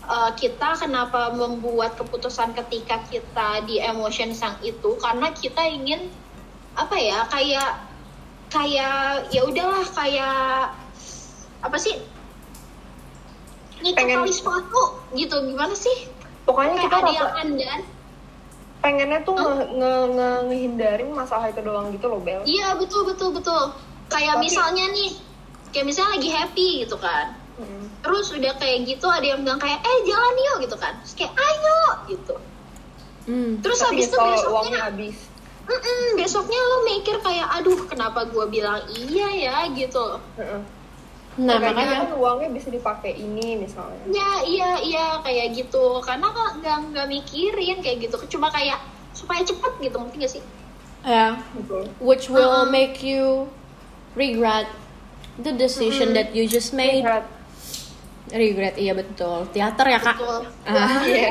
[0.08, 4.96] eh, kita kenapa membuat keputusan ketika kita di emotion sang itu?
[4.96, 6.08] Karena kita ingin
[6.72, 7.87] apa ya kayak
[8.48, 10.72] kayak ya udahlah kayak
[11.60, 11.96] apa sih
[13.78, 14.82] Pengen- ngikut sepatu
[15.14, 16.10] gitu gimana sih
[16.42, 17.80] pokoknya kayak kita ada yang andan
[18.78, 23.34] pengennya tuh nge, nge, nge- ngehindarin masalah itu doang gitu loh Bel Iya betul betul
[23.34, 23.74] betul.
[24.06, 25.10] Kayak Tapi- misalnya nih,
[25.74, 27.34] kayak misalnya lagi happy gitu kan.
[27.58, 27.90] Hmm.
[28.00, 30.94] Terus udah kayak gitu ada yang bilang kayak eh jalan yuk gitu kan.
[31.02, 32.34] Terus kayak ayo gitu.
[33.26, 33.52] Hmm.
[33.60, 35.16] Terus tapi habis itu besoknya, uangnya habis
[35.68, 40.16] mm-mm, besoknya lo mikir kayak aduh kenapa gue bilang iya ya gitu.
[40.40, 40.60] Heeh.
[41.38, 46.00] nah Makanya makanya kan uangnya bisa dipakai ini misalnya Ya iya iya kayak gitu.
[46.02, 48.16] Karena kan nggak nggak mikirin kayak gitu.
[48.26, 48.80] Cuma kayak
[49.14, 50.42] supaya cepet gitu mungkin gak sih?
[51.06, 52.70] ya betul which will Uh-uh.
[52.70, 53.46] make you
[54.18, 54.66] regret
[55.38, 57.22] the decision that you just made Berat.
[58.28, 60.42] regret iya betul teater ya kak Betul.
[60.66, 61.00] Ah.
[61.06, 61.30] Iya.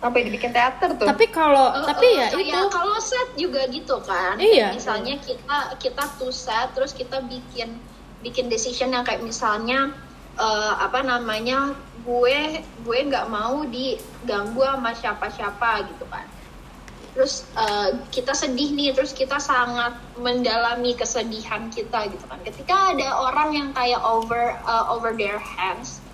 [0.00, 1.08] Sampai dibikin teater tuh.
[1.08, 4.36] Tapi kalau Uh, tapi uh, ya kayak itu kalau set juga gitu kan.
[4.38, 4.70] Iya.
[4.70, 7.80] Kayak misalnya kita kita tuh set terus kita bikin
[8.24, 9.92] bikin decision yang kayak misalnya
[10.36, 16.26] eh, apa namanya gue gue nggak mau diganggu sama siapa-siapa gitu kan.
[17.16, 22.40] Terus eh, kita sedih nih terus kita sangat mendalami kesedihan kita gitu kan.
[22.44, 26.04] Ketika ada orang yang kayak over uh, over their hands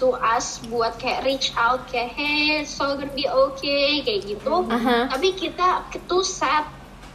[0.00, 5.12] to us buat kayak reach out kayak hey so gonna be okay kayak gitu Aha.
[5.12, 6.66] tapi kita too sad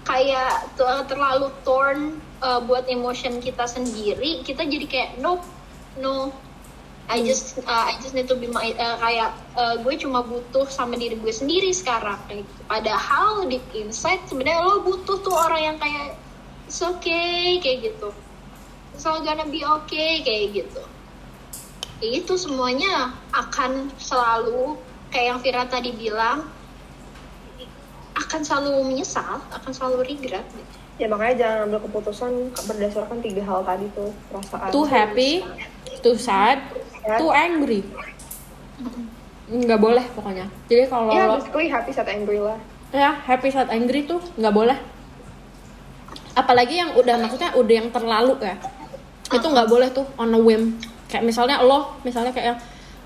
[0.08, 5.42] kayak te- terlalu torn uh, buat emotion kita sendiri kita jadi kayak no
[6.00, 6.32] no
[7.08, 10.68] I just uh, I just need to be my uh, kayak uh, gue cuma butuh
[10.68, 12.62] sama diri gue sendiri sekarang kayak gitu.
[12.68, 16.20] Padahal deep inside sebenarnya lo butuh tuh orang yang kayak
[16.68, 18.12] it's okay kayak gitu.
[18.92, 20.84] It's all gonna be okay kayak gitu.
[21.98, 24.78] Kayak itu semuanya akan selalu
[25.10, 26.46] kayak yang Vira tadi bilang
[28.18, 30.46] akan selalu menyesal, akan selalu regret.
[30.46, 30.76] Gitu.
[30.98, 32.32] ya makanya jangan ambil keputusan
[32.66, 34.74] berdasarkan tiga hal tadi tuh perasaan.
[34.74, 35.46] Too happy
[36.02, 36.58] too sad
[37.22, 37.86] too angry.
[39.46, 40.50] Nggak boleh pokoknya.
[40.66, 42.58] Jadi kalau ya lo basically happy sad angry lah.
[42.90, 44.78] Ya happy saat angry tuh nggak boleh.
[46.34, 48.58] Apalagi yang udah maksudnya udah yang terlalu ya
[49.28, 52.58] itu nggak boleh tuh on a whim kayak misalnya lo misalnya kayak yang,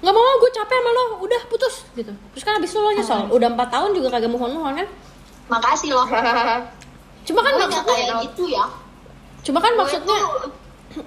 [0.02, 2.12] nggak mau gue capek sama lo udah putus gitu.
[2.34, 3.20] Terus kan abis itu lo nyesel.
[3.30, 4.88] Udah empat tahun juga kagak move on move on kan?
[5.48, 6.08] Makasih loh.
[7.28, 8.66] cuma kan Gue maksudnya kayak gitu ya.
[9.42, 10.22] cuma kan maksudnya tuh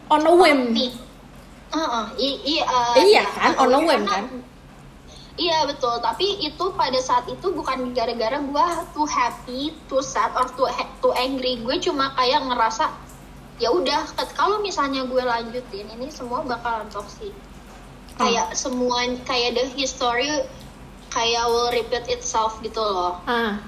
[0.15, 0.61] on a whim.
[0.75, 4.25] I- i- uh, iya ya, kan on a whim kan?
[5.35, 10.47] Iya betul, tapi itu pada saat itu bukan gara-gara gue too happy, too sad, or
[10.55, 10.71] too,
[11.03, 11.59] too angry.
[11.59, 12.87] Gue cuma kayak ngerasa
[13.63, 17.35] ya udah, kalau misalnya gue lanjutin ini semua bakalan toxic.
[18.15, 20.31] Kayak semua kayak the history
[21.11, 23.19] kayak will repeat itself gitu loh.
[23.27, 23.59] ah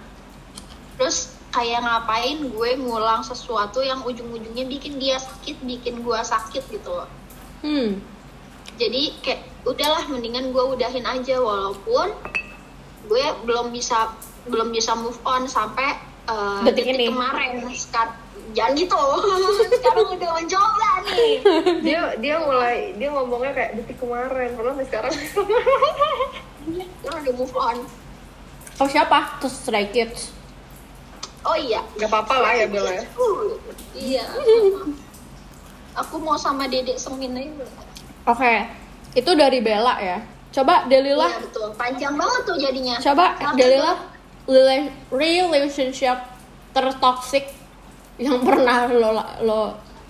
[0.99, 6.91] Terus kayak ngapain gue ngulang sesuatu yang ujung-ujungnya bikin dia sakit, bikin gue sakit gitu
[6.91, 7.09] loh.
[7.65, 8.17] hmm
[8.77, 12.13] jadi kayak udahlah mendingan gue udahin aja walaupun
[13.09, 14.13] gue belum bisa
[14.47, 15.97] belum bisa move on sampai
[16.29, 17.09] uh, Detik ini.
[17.09, 18.15] detik, kemarin sekarang
[18.53, 19.01] jangan gitu.
[19.73, 21.35] Sekarang udah mencoba nih.
[21.87, 27.77] Dia dia mulai dia ngomongnya kayak detik kemarin padahal sampai sekarang sekarang udah move on.
[28.77, 29.41] Oh siapa?
[29.41, 30.35] Terus stray kids.
[31.47, 31.81] Oh iya.
[31.97, 33.05] Nggak apa-apa lah ya Bella ya.
[33.17, 33.57] Uh,
[33.95, 34.25] iya.
[35.97, 37.65] Aku mau sama dedek semin aja
[38.27, 38.55] oke.
[39.17, 40.19] Itu dari Bella ya.
[40.53, 41.69] Coba Delila iya betul.
[41.77, 42.97] Panjang banget tuh jadinya.
[43.01, 43.93] Coba Sampai Delila
[44.49, 46.19] rela- relationship
[46.73, 47.45] tertoxic
[48.17, 49.11] yang pernah lo
[49.45, 49.61] lo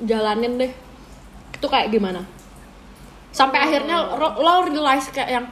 [0.03, 0.73] jalanin deh
[1.57, 2.23] itu kayak gimana?
[3.35, 5.47] Sampai akhirnya lo, lo realize kayak yang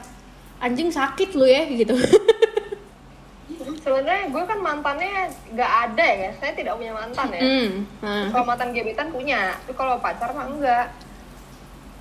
[0.63, 1.93] anjing sakit lu ya gitu.
[3.85, 7.41] Sebenarnya gue kan mantannya nggak ada ya saya tidak punya mantan ya.
[7.41, 7.69] Hmm.
[8.01, 8.27] nah.
[8.33, 10.87] kalau mantan gebetan punya tapi kalau pacar mah enggak.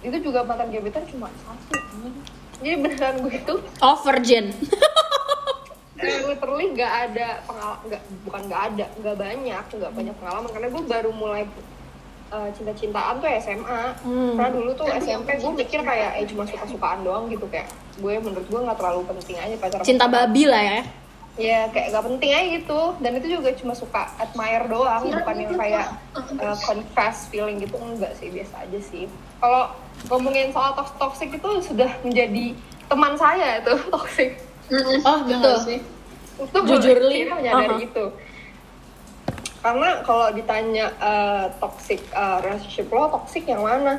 [0.05, 1.77] Itu juga mantan gebetan cuma satu.
[2.63, 4.55] Jadi beneran gue itu oh virgin
[6.05, 10.51] eh, literally nggak ada pengalaman nggak bukan nggak ada nggak banyak nggak banyak pengalaman.
[10.53, 11.43] Karena gue baru mulai
[12.27, 14.33] eh, cinta-cintaan tuh SMA Hmm.
[14.35, 17.49] karena dulu tuh SMP gue mikir kayak eh cuma suka-sukaan doang gitu.
[17.49, 20.81] Kayak gue menurut gue nggak terlalu penting aja pacaran cinta babi lah ya.
[21.35, 22.81] Ya kayak gak penting aja gitu.
[23.03, 27.75] Dan itu juga cuma suka admire doang Kira bukan yang kayak uh, confess feeling gitu.
[27.75, 29.11] Enggak sih biasa aja sih.
[29.43, 29.75] Kalau
[30.07, 32.55] ngomongin soal tox- toxic itu sudah menjadi
[32.87, 34.39] teman saya itu toxic
[34.73, 35.57] oh Iya betul.
[35.65, 35.79] sih?
[36.35, 37.31] itu Jujur, Li.
[37.31, 37.87] menyadari Uh-huh.
[37.87, 38.05] itu
[39.65, 43.97] karena kalau ditanya uh, toxic uh, relationship lo toxic yang mana?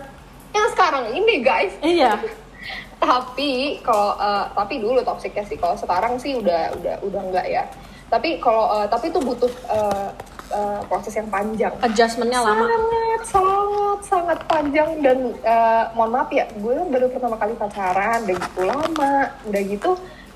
[0.54, 1.74] Yang sekarang ini guys.
[1.82, 2.22] Iya.
[3.02, 5.60] Tapi kalau eh, tapi dulu toksiknya sih.
[5.60, 7.64] Kalau sekarang sih udah udah udah enggak ya.
[8.10, 10.10] Tapi kalau eh, tapi itu butuh eh,
[10.50, 11.76] eh, proses yang panjang.
[11.84, 12.66] Adjustmentnya lama.
[12.66, 14.90] Sangat sangat sangat panjang.
[15.04, 19.14] Dan eh, mohon maaf ya gue baru pertama kali pacaran udah gitu lama
[19.46, 19.92] udah gitu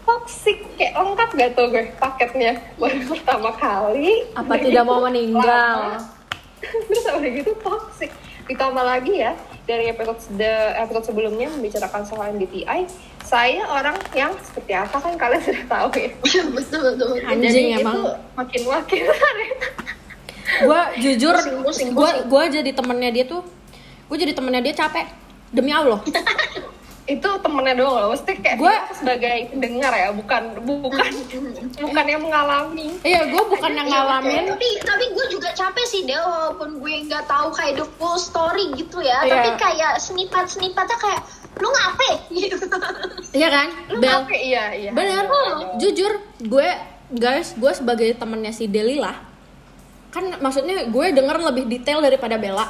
[0.10, 2.58] toksik kayak lengkap gak tuh gue paketnya?
[2.82, 4.26] Baru pertama kali.
[4.34, 5.46] Apa tidak gitu mau meninggal?
[5.46, 6.02] Lama.
[6.90, 8.10] terus udah gitu toxic.
[8.50, 9.38] Ditambah lagi ya
[9.70, 12.90] dari episode the episode sebelumnya membicarakan soal MBTI
[13.22, 16.10] saya orang yang seperti apa kan kalian sudah tahu ya?
[16.58, 17.94] Betul betul Anjing emang.
[17.94, 18.02] itu
[18.34, 19.04] makin makin
[20.66, 21.36] gue jujur
[21.94, 23.46] gue gue jadi temennya dia tuh
[24.10, 25.06] gue jadi temennya dia capek.
[25.54, 26.02] Demi allah
[27.10, 31.12] itu temennya doang loh mesti kayak Gua- kita sebagai pendengar ya bukan bukan
[31.84, 32.88] bukan yang mengalami.
[33.02, 34.44] Iya gue bukan yang ngalamin.
[34.48, 38.70] tapi tapi gue juga capek sih deh walaupun gue nggak tahu kayak the full story
[38.74, 39.32] gitu ya Iya.
[39.32, 41.22] tapi kayak snippet snippetnya kayak
[41.58, 42.18] lu ngapain?
[42.30, 42.56] Gitu
[43.40, 43.68] iya kan?
[43.90, 44.92] Lu Bel capek iya iya.
[44.92, 45.26] Bener.
[45.76, 46.70] Jujur gue
[47.10, 49.18] guys gue sebagai temennya si Delila
[50.10, 52.66] kan maksudnya gue denger lebih detail daripada Bella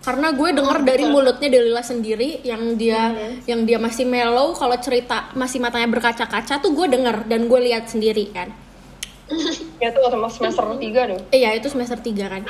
[0.00, 3.12] karena gue denger dari mulutnya Delila sendiri yang dia
[3.44, 7.88] yang dia masih mellow kalau cerita masih matanya berkaca-kaca tuh gue denger dan gue lihat
[7.88, 8.48] sendiri kan.
[9.80, 12.42] Ya tuh waktu semester tiga tuh Iya itu semester 3 kan.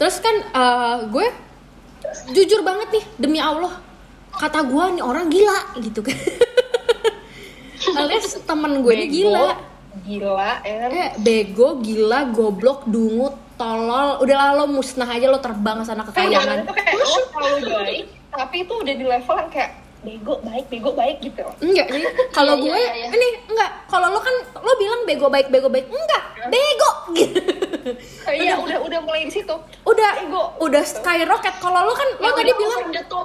[0.00, 1.26] Terus kan eh, gue
[2.32, 3.78] jujur banget nih demi Allah
[4.32, 6.16] Kata gue nih orang gila gitu kan.
[8.00, 9.46] Alias temen gue ini Bego, gila.
[10.02, 14.22] gila ya kan Eh bego, gila, goblok, dungut tolol.
[14.22, 16.58] Udah lah lo musnah aja lo terbang sana ke kayak kayangan.
[16.62, 16.94] itu kayak
[17.32, 19.72] terlalu baik tapi itu udah di level yang kayak
[20.06, 21.42] bego baik bego baik gitu.
[21.58, 22.06] Enggak sih.
[22.36, 23.06] Kalau Iya, gue iya, iya.
[23.10, 23.70] ini enggak.
[23.86, 25.90] Kalau lo kan lo bilang bego baik bego baik.
[25.90, 26.90] Enggak bego.
[27.10, 27.40] Gitu
[28.28, 28.98] iya udah udah.
[28.98, 29.54] mulai di situ.
[29.82, 30.58] Udah Bego.
[30.58, 31.54] udah skyrocket.
[31.58, 32.80] Kalau lo kan lo Yang tadi udah bilang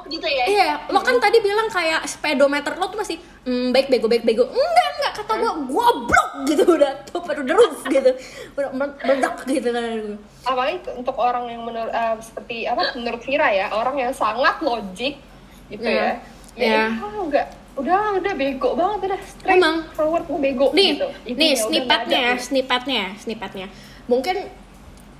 [0.07, 0.45] gitu ya?
[0.45, 4.45] Iya, lo kan tadi bilang kayak speedometer lo tuh masih mm, baik bego baik bego.
[4.45, 5.11] Enggak, enggak.
[5.17, 6.63] Kata gua goblok gitu.
[6.67, 8.11] Udah top of the roof gitu.
[8.53, 9.83] Udah mel- meledak gitu kan.
[10.01, 10.17] Gue.
[10.41, 15.21] apalagi untuk orang yang menurut eh, seperti apa menurut Vira ya orang yang sangat logik
[15.69, 16.17] gitu Iya.
[16.17, 16.91] ya Ya.
[16.91, 19.87] Itu enggak udah udah bego banget udah straight Emang.
[19.95, 21.07] forward mau bego Nih, gitu.
[21.39, 22.21] Nih nggak ada.
[22.35, 22.43] tuh.
[22.51, 23.67] snippetnya, snippetnya.
[24.11, 24.35] Mungkin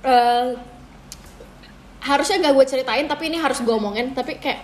[0.04, 0.48] eh,
[2.02, 4.12] harusnya gak gue ceritain tapi ini harus gue omongin.
[4.12, 4.60] Tapi kayak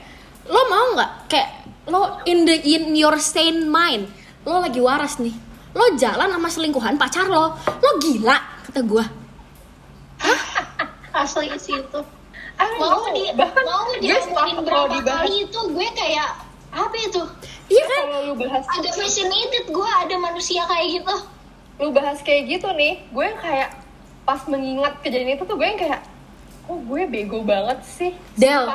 [0.53, 1.11] lo mau nggak?
[1.33, 1.49] Kayak
[1.89, 4.13] lo in the in your sane mind
[4.45, 5.33] lo lagi waras nih.
[5.73, 7.57] Lo jalan sama selingkuhan pacar lo.
[7.57, 8.37] Lo gila
[8.69, 9.05] kata gue
[11.19, 12.01] asli sih itu.
[12.59, 16.29] Don't mau di bahkan mau diomongin kalau berapa dibahas kali itu gue kayak
[16.73, 17.23] apa itu
[17.73, 21.15] iya kan kalau lu bahas agak fascinated gue ada manusia kayak gitu
[21.79, 23.71] lu bahas kayak gitu nih gue yang kayak
[24.29, 26.01] pas mengingat kejadian itu tuh gue yang kayak
[26.69, 28.69] oh gue bego banget sih Del,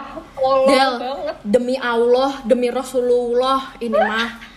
[0.65, 4.53] Del, banget demi Allah, demi Rasulullah ini mah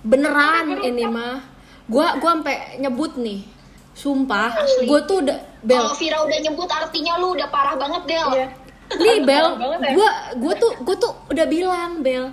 [0.00, 1.44] beneran ini mah.
[1.90, 3.44] Gua gua sampai nyebut nih.
[3.90, 4.88] Sumpah, Asli.
[4.88, 5.76] gue tuh udah Bel.
[5.76, 8.48] kalau Vira udah nyebut artinya lu udah parah banget Del iya
[8.96, 9.92] Nih Bel, banget ya.
[9.92, 12.32] gue gue tuh gue tuh udah bilang Bel.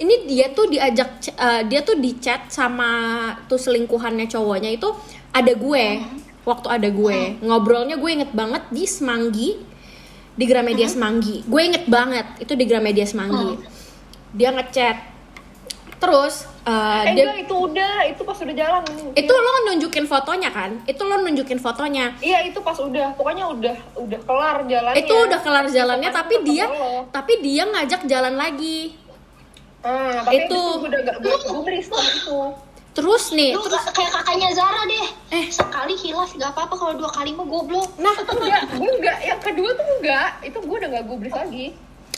[0.00, 2.88] Ini dia tuh diajak eh, dia tuh di chat sama
[3.44, 4.88] tuh selingkuhannya cowoknya itu
[5.30, 5.86] ada gue.
[6.40, 9.60] Waktu ada gue ngobrolnya gue inget banget di Semanggi
[10.40, 11.44] di Gramedia Semanggi.
[11.44, 13.60] Gue inget banget itu di Gramedia Semanggi.
[14.32, 15.12] Dia ngechat.
[16.00, 18.82] Terus eh, eh dia enggak itu udah itu pas udah jalan
[19.12, 20.80] itu lo nunjukin fotonya kan?
[20.88, 22.16] Itu lo nunjukin fotonya.
[22.24, 26.64] iya itu pas udah pokoknya udah udah kelar jalannya Itu udah kelar jalannya tapi dia
[27.12, 28.96] tapi dia ngajak jalan lagi.
[29.80, 30.52] Ah, tapi Itu.
[30.52, 32.40] itu gue udah gak gubris itu.
[32.90, 35.08] Terus nih, lu terus ka- kayak kakaknya Zara deh.
[35.30, 35.46] Eh.
[35.48, 37.88] sekali hilaf gak apa-apa kalau dua kali mah goblok.
[37.96, 38.12] Nah.
[38.12, 41.66] Enggak gue enggak yang kedua tuh enggak itu gue udah gak gubris lagi.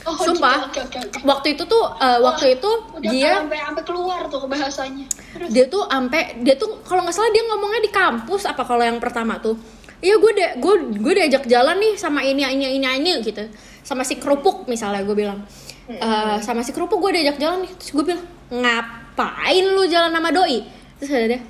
[0.02, 1.18] Oh, Sumpah, oke, oke, oke.
[1.22, 5.06] waktu itu tuh eh, waktu itu udah dia sampai sampai keluar tuh bahasanya.
[5.06, 8.82] Terus, dia tuh ampe dia tuh kalau nggak salah dia ngomongnya di kampus apa kalau
[8.82, 9.54] yang pertama tuh.
[10.02, 13.46] Iya gue de gue gue diajak jalan nih sama ini ini ini ini gitu.
[13.86, 15.46] Sama si kerupuk misalnya gue bilang
[15.90, 17.72] Eh, sama si kerupuk gue diajak jalan nih.
[17.74, 20.62] Terus gue bilang ngapain lu jalan sama doi?
[21.02, 21.40] Terus ada dia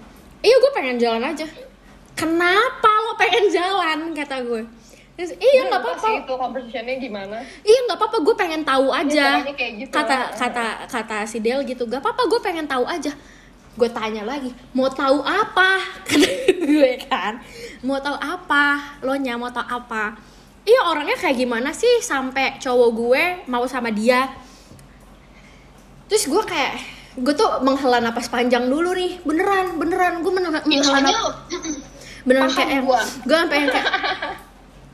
[0.43, 1.47] iya gue pengen jalan aja.
[2.17, 3.99] Kenapa lo pengen jalan?
[4.17, 4.65] kata gue
[5.13, 6.09] terus iya nggak apa-apa.
[6.25, 7.37] itu conversationnya gimana?
[7.63, 9.45] Iya nggak apa-apa gue pengen tahu aja.
[9.45, 9.93] pokoknya kayak gitu.
[9.93, 13.13] kata kata kata si Del gitu gak apa-apa gue pengen tahu aja.
[13.77, 15.81] Gue tanya lagi mau tahu apa?
[16.09, 16.29] Kata
[16.61, 17.41] gue kan.
[17.81, 18.97] Mau tahu apa?
[19.01, 20.32] Lo nya mau tahu apa
[20.63, 24.31] iya orangnya kayak gimana sih sampai cowok gue mau sama dia?
[26.07, 26.75] Terus gue kayak
[27.19, 29.23] gue tuh menghela napas panjang dulu nih.
[29.27, 30.23] Beneran beneran.
[30.23, 31.35] Gue menghela biasanya napas
[32.23, 33.03] beneran kayak yang gua.
[33.03, 33.91] gue sampai yang kayak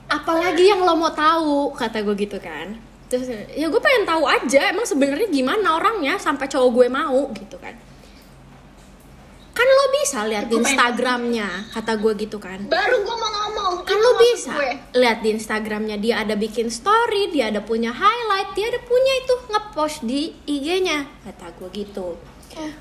[0.09, 2.77] apalagi yang lo mau tahu kata gue gitu kan.
[3.09, 7.57] Terus ya gue pengen tahu aja emang sebenarnya gimana orangnya sampai cowok gue mau gitu
[7.57, 7.88] kan
[9.59, 12.63] kan lo bisa lihat di Instagramnya kata gue gitu kan.
[12.71, 13.83] Baru gue mau ngomong.
[13.83, 14.55] Kan lo bisa
[14.95, 19.35] lihat di Instagramnya dia ada bikin story dia ada punya highlight dia ada punya itu
[19.51, 22.15] ngepost di IG-nya kata gue gitu.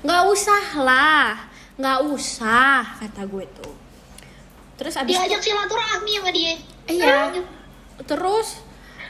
[0.06, 3.74] Nggak usah lah nggak usah kata gue tuh
[4.74, 6.54] terus abis diajak silaturahmi sama dia.
[6.86, 7.42] Iya.
[8.06, 8.62] Terus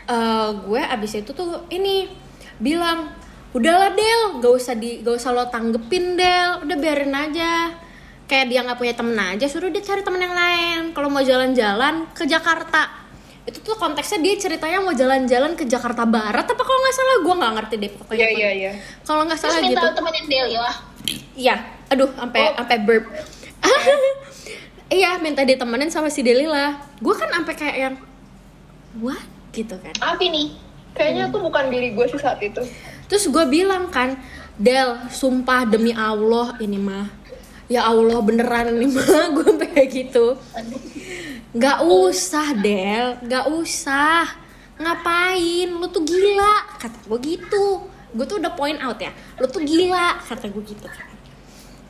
[0.08, 2.08] eh, gue abis itu tuh ini
[2.56, 3.12] bilang
[3.50, 7.72] udahlah Del, gak usah di, gak usah lo tanggepin Del, udah biarin aja.
[8.28, 10.80] Kayak dia nggak punya temen aja, suruh dia cari temen yang lain.
[10.92, 13.08] Kalau mau jalan-jalan ke Jakarta,
[13.48, 17.34] itu tuh konteksnya dia ceritanya mau jalan-jalan ke Jakarta Barat, apa kalau nggak salah gue
[17.40, 18.20] nggak ngerti deh pokoknya.
[18.20, 19.96] iya iya iya Kalau nggak terus salah minta gitu.
[19.96, 20.68] temenin Del ya
[21.32, 21.56] Iya,
[21.88, 22.52] aduh, sampai Oh.
[22.60, 23.04] sampai burp.
[24.92, 26.76] iya, minta ditemenin sama si Delila.
[27.00, 27.94] Gue kan sampai kayak yang
[29.00, 29.94] what gitu kan.
[29.98, 30.52] apa nih
[30.92, 32.60] kayaknya tuh bukan diri gue sih saat itu
[33.08, 34.20] Terus gue bilang kan,
[34.58, 37.08] Del, sumpah demi Allah ini mah.
[37.68, 40.36] Ya Allah beneran ini mah gue kayak gitu.
[41.56, 44.28] Gak usah Del, gak usah.
[44.78, 45.68] Ngapain?
[45.72, 47.88] Lu tuh gila, kata gue gitu.
[48.12, 51.08] Gue tuh udah point out ya, lu tuh gila, kata gue gitu kan.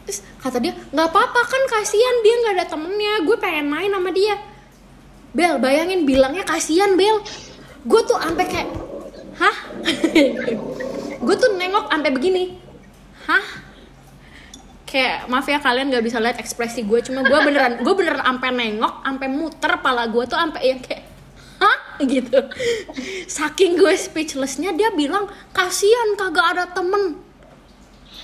[0.02, 4.10] Terus kata dia, nggak apa-apa kan kasihan dia nggak ada temennya, gue pengen main sama
[4.10, 4.34] dia.
[5.30, 7.22] Bel, bayangin bilangnya kasihan Bel.
[7.86, 8.68] Gue tuh sampai kayak,
[9.38, 9.56] hah?
[11.18, 12.42] gue tuh nengok sampai begini,
[13.26, 13.68] hah?
[14.88, 18.48] kayak maaf ya kalian nggak bisa lihat ekspresi gue cuma gue beneran gue beneran sampai
[18.56, 21.04] nengok sampai muter pala gue tuh sampai yang kayak
[21.60, 21.78] hah?
[22.00, 22.40] gitu.
[23.28, 27.20] Saking gue speechlessnya dia bilang kasihan kagak ada temen.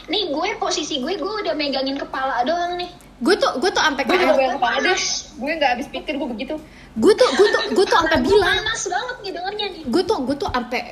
[0.09, 2.91] Nih gue posisi gue gue udah megangin kepala doang nih.
[3.21, 4.99] Gue tuh gue tuh sampai gue kayak pengen kepala deh
[5.35, 6.55] gue nggak habis pikir gue begitu.
[6.97, 9.83] Gue tuh gue tuh gue tuh sampai Gue bilang panas banget nih dengernya nih.
[9.85, 10.83] gue tuh gue tuh sampai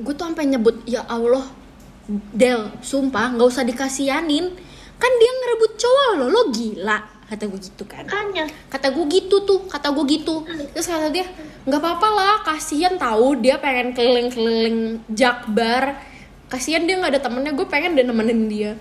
[0.00, 1.44] gue tuh sampai nyebut ya Allah
[2.08, 4.46] Del sumpah nggak usah dikasianin
[4.98, 8.04] kan dia ngerebut cowok lo lo gila kata gue gitu kan.
[8.04, 8.44] Makanya.
[8.68, 10.44] Kata gue gitu tuh kata gue gitu.
[10.76, 11.24] Terus kata dia
[11.64, 15.96] nggak apa-apa lah kasihan tahu dia pengen keliling-keliling jakbar.
[16.52, 18.72] Kasihan dia nggak ada temennya gue pengen deh nemenin dia.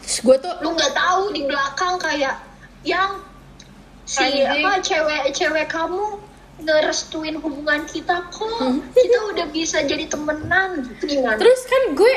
[0.00, 2.40] Terus gue tuh lu nggak tahu di belakang kayak
[2.80, 3.20] yang
[4.08, 4.64] si Anjing.
[4.64, 6.16] apa cewek cewek kamu
[6.62, 8.60] ngerestuin hubungan kita kok.
[8.92, 10.84] Kita udah bisa jadi temenan.
[10.84, 11.40] Gitu gimana?
[11.40, 12.14] Terus kan gue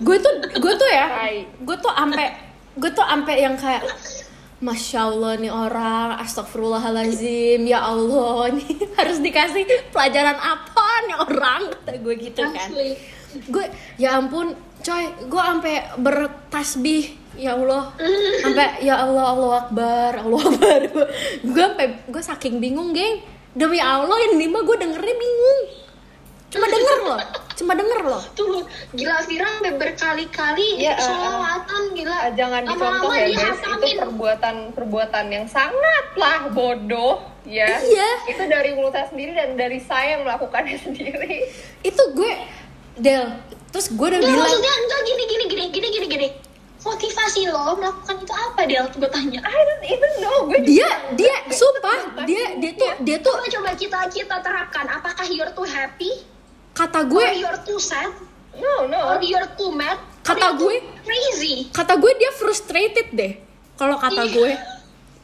[0.00, 1.06] gue tuh gue tuh ya
[1.62, 2.26] gue tuh ampe
[2.74, 3.86] gue tuh ampe yang kayak
[4.64, 11.62] Masya Allah nih orang Astagfirullahalazim Ya Allah nih harus dikasih pelajaran apa nih orang?
[11.74, 12.72] Kata gue gitu kan.
[12.72, 12.96] Asli.
[13.50, 13.66] Gue
[14.00, 17.90] ya ampun coy Gue ampe bertasbih Ya Allah.
[18.40, 20.80] Sampai ya Allah Allah Akbar Allah Akbar.
[21.54, 25.60] Gue ampe gue saking bingung geng Demi Allah ini mah gue dengernya bingung.
[26.54, 27.18] Cuma denger loh
[27.54, 28.22] Cuma denger loh.
[28.34, 32.14] Tuh gila sampai berkali-kali Iya, eh, selawatan gila.
[32.14, 33.58] Ah, jangan dicontoh ya guys.
[33.62, 37.78] Itu perbuatan perbuatan yang sangatlah bodoh ya.
[37.78, 38.10] Iya.
[38.30, 41.50] itu dari mulut saya sendiri dan dari saya yang melakukannya sendiri.
[41.86, 42.32] Itu gue
[42.94, 43.26] Del
[43.74, 46.28] terus gue udah bilang maksudnya enggak gini gini gini gini gini gini
[46.84, 48.60] motivasi lo melakukan itu apa?
[48.62, 50.38] Del gue tanya I don't even know.
[50.46, 54.36] Gue dia juga- dia gue- sumpah dia dia tuh dia tuh coba coba kita kita
[54.38, 54.84] terapkan.
[54.86, 56.12] Apakah you're too happy?
[56.72, 58.12] Kata or gue you're too sad?
[58.54, 59.00] No no.
[59.08, 59.96] Or you're too mad?
[60.22, 61.68] Kata or you're gue- crazy.
[61.70, 63.32] kata gue dia frustrated deh
[63.74, 64.32] kalau kata Iya.
[64.32, 64.52] gue.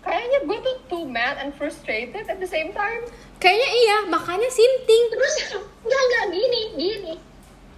[0.01, 3.05] Kayaknya gue tuh too mad and frustrated at the same time.
[3.37, 5.05] Kayaknya iya makanya sinting.
[5.09, 5.35] Terus
[5.85, 7.15] enggak enggak gini gini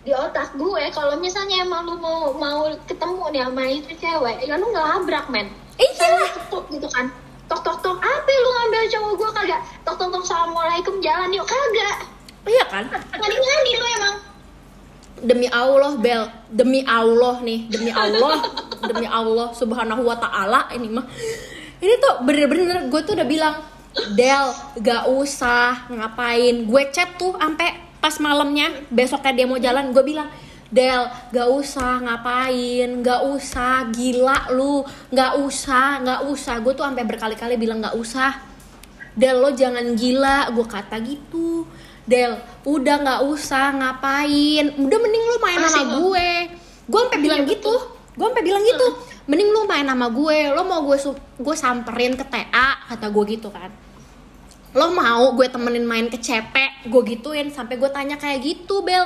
[0.02, 4.58] di otak gue kalau misalnya emang lu mau mau ketemu nih sama itu cewek ya
[4.58, 5.46] lu nggak labrak men.
[5.78, 7.06] Iya ketuk gitu kan.
[7.46, 9.60] Tok tok tok apa lu ngambil cowok gue kagak?
[9.86, 11.46] Tok tok tok assalamualaikum jalan yuk.
[11.46, 11.96] Kagak.
[12.50, 12.84] Iya kan?
[12.90, 14.14] Ngadi ngadi lu emang.
[15.22, 16.22] Demi Allah Bel.
[16.50, 17.60] Demi Allah nih.
[17.70, 18.42] Demi Allah.
[18.82, 21.06] Demi Allah subhanahu wa ta'ala ini mah.
[21.78, 23.54] Ini tuh bener-bener gue tuh udah bilang
[24.18, 24.50] Del
[24.82, 26.66] gak usah ngapain.
[26.66, 30.26] Gue chat tuh sampai pas malamnya besoknya dia mau jalan gue bilang
[30.72, 31.04] Del
[31.36, 33.04] gak usah ngapain?
[33.04, 34.80] Gak usah gila lu
[35.12, 36.64] gak usah gak usah.
[36.64, 38.40] Gue tuh sampai berkali-kali bilang gak usah.
[39.12, 40.48] Del lo jangan gila.
[40.56, 41.68] Gue kata gitu.
[42.08, 44.74] Del udah nggak usah ngapain?
[44.80, 46.28] Udah mending lu main sama gue.
[46.88, 47.74] Gue sampai bilang gitu.
[48.16, 48.88] Gue sampai bilang gitu.
[49.28, 50.96] Mending lu main sama gue lo mau gue
[51.36, 53.68] gue samperin ke TA kata gue gitu kan
[54.72, 56.54] lo mau gue temenin main ke CP
[56.88, 59.04] gue gituin sampai gue tanya kayak gitu Bel.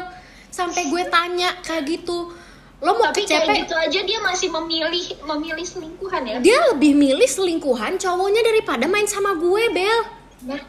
[0.48, 2.30] Sampai gue tanya kayak gitu.
[2.78, 6.36] Lo mau tapi ke CP kayak gitu aja dia masih memilih memilih selingkuhan ya?
[6.38, 10.00] Dia lebih milih selingkuhan cowoknya daripada main sama gue Bel.
[10.46, 10.62] Nah.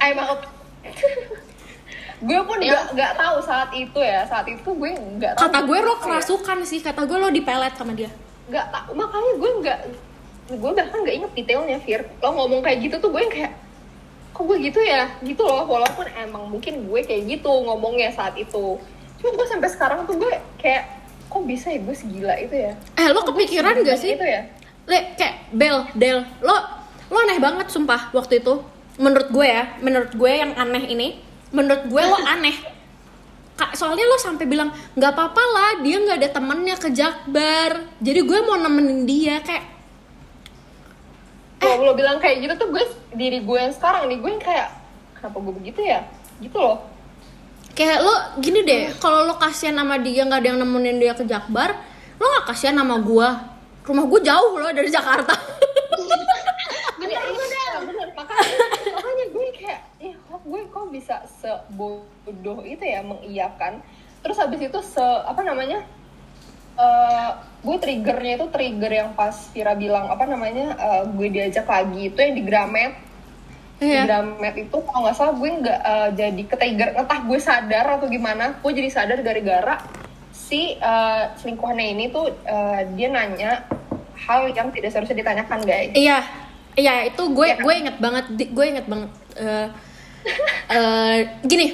[0.00, 0.40] I'm out
[2.24, 2.72] gue pun Ya.
[2.72, 4.24] nggak nggak tahu saat itu ya.
[4.24, 6.04] Saat itu gue nggak tahu kata gue lo apa ya.
[6.08, 6.80] kerasukan sih.
[6.80, 8.08] Kata gue lo dipelet sama dia.
[8.48, 9.78] Nggak tahu makanya gue nggak
[10.48, 13.52] gue bahkan nggak inget detailnya Fir lo ngomong kayak gitu tuh gue yang kayak
[14.34, 18.76] kok gue gitu ya gitu loh walaupun emang mungkin gue kayak gitu ngomongnya saat itu
[19.22, 21.00] cuma gue sampai sekarang tuh gue kayak
[21.32, 24.42] kok bisa ya gue segila itu ya eh lo Kok kepikiran gak sih itu ya
[24.84, 26.56] Le, kayak Bel, Del, lo
[27.08, 28.60] lo aneh banget sumpah waktu itu.
[29.00, 31.08] Menurut gue ya, menurut gue yang aneh ini,
[31.50, 32.52] menurut gue lo aneh.
[33.54, 34.68] Kak, soalnya lo sampai bilang
[34.98, 37.96] nggak apa-apa lah, dia nggak ada temennya ke Jakbar.
[38.02, 39.64] Jadi gue mau nemenin dia kayak
[41.64, 42.84] kalau lo bilang kayak gitu tuh gue
[43.16, 44.68] diri gue yang sekarang nih gue yang kayak
[45.16, 46.04] kenapa gue begitu ya
[46.38, 46.84] gitu loh
[47.74, 51.26] kayak lo gini deh, kalau lo kasihan sama dia nggak ada yang nemenin dia ke
[51.26, 51.74] Jakbar,
[52.22, 53.28] lo nggak kasihan sama gue.
[53.82, 55.34] Rumah gue jauh loh dari Jakarta.
[57.02, 58.08] bener Iya, bener iya, bener.
[58.14, 58.56] makanya
[58.94, 63.82] makanya gue kayak ih kok gue kok bisa sebodoh itu ya mengiyakan
[64.22, 65.82] terus habis itu se apa namanya
[66.74, 72.08] eh gue triggernya itu trigger yang pas Vira bilang apa namanya eh, gue diajak lagi
[72.08, 72.92] itu yang di Gramet
[73.74, 74.06] di Iya.
[74.06, 78.58] Gramet itu kalau nggak salah gue nggak eh, jadi ketrigger entah gue sadar atau gimana
[78.58, 79.80] gue jadi sadar gara-gara
[80.30, 83.64] si eh, selingkuhannya ini tuh eh, dia nanya
[84.16, 86.22] hal yang tidak seharusnya ditanyakan guys Iya,
[86.74, 87.64] iya itu gue Iya kan?
[87.64, 89.10] gue inget banget, gue inget banget.
[89.36, 89.66] eh,
[90.74, 91.66] eh, gini,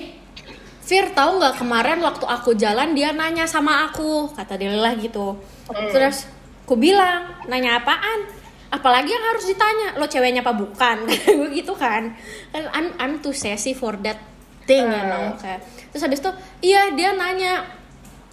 [0.90, 4.26] Fir tahu nggak kemarin waktu aku jalan dia nanya sama aku.
[4.34, 5.38] Kata Delila gitu.
[5.70, 6.26] Terus
[6.66, 8.26] aku bilang nanya apaan?
[8.74, 11.06] Apalagi yang harus ditanya lo ceweknya apa bukan?
[11.06, 12.10] Gue gitu kan.
[12.50, 14.18] Kan I'm I'm too sassy for that
[14.66, 15.62] thing you know kayak.
[15.94, 16.30] Terus habis itu
[16.66, 17.70] iya dia nanya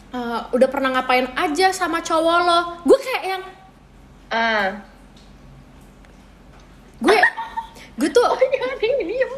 [0.09, 2.59] "Eh, udah pernah ngapain aja sama cowok lo?
[2.89, 3.43] Gue kayak yang
[4.33, 4.67] ah.
[7.05, 7.13] Gue
[8.01, 8.25] gue tuh
[8.81, 9.31] ini diem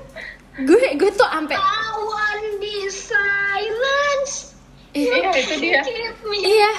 [0.59, 1.61] gue gue tuh ampe I
[1.97, 4.33] want this silence.
[4.91, 5.79] iya itu dia
[6.25, 6.69] Iya,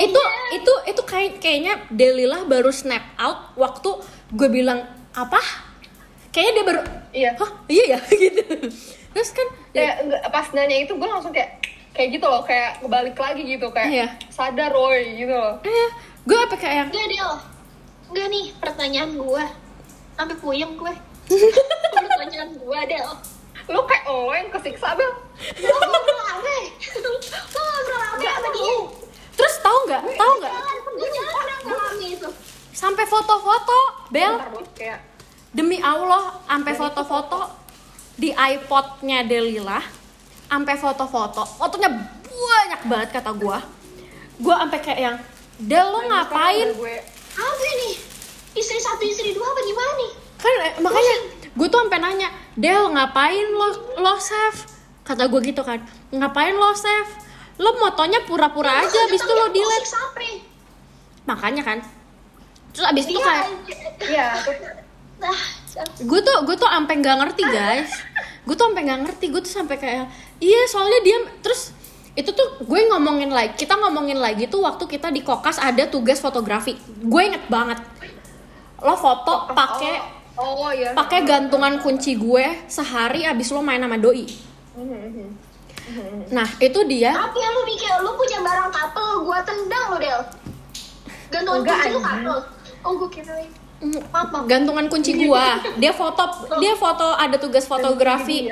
[0.00, 0.20] itu
[0.52, 3.90] itu itu kayak kayaknya Delilah baru snap out waktu
[4.30, 5.42] gue bilang apa?
[6.30, 8.42] Kayaknya dia baru, iya hah iya ya gitu.
[9.10, 11.58] Terus kan, kayak enggak, pas nanya itu gue langsung kayak
[11.90, 14.06] kayak gitu loh kayak kebalik lagi gitu kayak Iya.
[14.30, 15.90] sadar Roy gitu loh eh,
[16.22, 17.32] gue apa kayak yang, Enggak Del.
[18.06, 19.44] Enggak nih pertanyaan gua.
[20.14, 20.94] Sampai puyeng gue.
[22.20, 23.08] pertanyaan gua Del.
[23.70, 25.08] lu kayak oh yang kesiksa bel
[25.56, 26.56] Lo ngobrol apa?
[27.00, 28.76] Lo ngobrol apa sama dia?
[29.40, 30.52] terus tahu nggak, tahu nggak?
[31.00, 31.08] Gue
[31.64, 32.28] ngalami itu.
[32.76, 33.78] Sampai foto-foto,
[34.12, 35.00] Bel, Bentar, Bos, kayak
[35.56, 37.40] demi Allah, sampai foto-foto
[38.20, 39.80] di iPodnya Delilah,
[40.44, 41.88] sampai foto-foto, fotonya
[42.28, 43.58] banyak banget kata gue.
[44.44, 45.16] Gue sampai kayak yang,
[45.56, 46.68] Del lo ngapain?
[46.76, 46.96] gue
[47.40, 47.94] Apa nih?
[48.60, 50.12] Istri satu, istri dua apa gimana nih?
[50.40, 51.16] kan eh, makanya
[51.50, 54.60] gue tuh sampai nanya Del ngapain lo lo save?
[55.02, 57.10] Kata gue gitu kan ngapain lo save?
[57.60, 59.86] Lo motonya pura-pura aja abis itu lo delete.
[59.86, 60.30] Sampai.
[61.28, 61.78] makanya kan.
[62.72, 63.46] Terus abis itu Iya, kayak
[64.08, 64.28] iya.
[65.20, 65.40] Nah,
[66.00, 67.92] gue tuh gue tuh sampai nggak ngerti guys.
[68.48, 69.24] Gue tuh sampai nggak ngerti.
[69.28, 70.06] Gue tuh sampai kayak
[70.40, 71.76] iya soalnya dia terus
[72.18, 76.18] itu tuh gue ngomongin lagi kita ngomongin lagi tuh waktu kita di kokas ada tugas
[76.18, 76.74] fotografi.
[77.04, 77.78] Gue inget banget.
[78.80, 84.26] Lo foto pakai oh, iya pakai gantungan kunci gue sehari abis lo main sama doi
[86.30, 90.20] nah itu dia Tapi ya lu mikir, lu punya barang couple, gua tendang lu Del.
[91.28, 92.38] Gantungan Enggak, kunci lu couple.
[92.80, 93.48] Oh, kirain.
[93.80, 94.42] Maaf, maaf.
[94.44, 96.22] gantungan kunci gua dia foto
[96.56, 98.46] dia foto ada tugas fotografi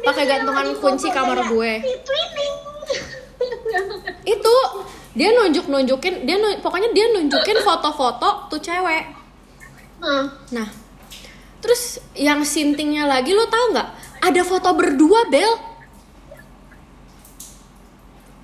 [0.00, 1.72] Pakai gantungan kunci kamar gue.
[4.24, 4.54] itu
[5.12, 9.04] dia nunjuk nunjukin dia nu- pokoknya dia nunjukin foto-foto tuh cewek
[9.96, 10.26] Hmm.
[10.50, 10.68] nah
[11.64, 13.88] terus yang sintingnya lagi lo tau nggak?
[14.20, 15.52] Ada foto berdua Bel.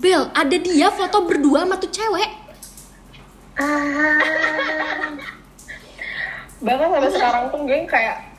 [0.00, 2.30] Bel ada dia foto berdua sama tuh cewek.
[6.64, 8.32] Bahkan sampai sekarang pun gue kayak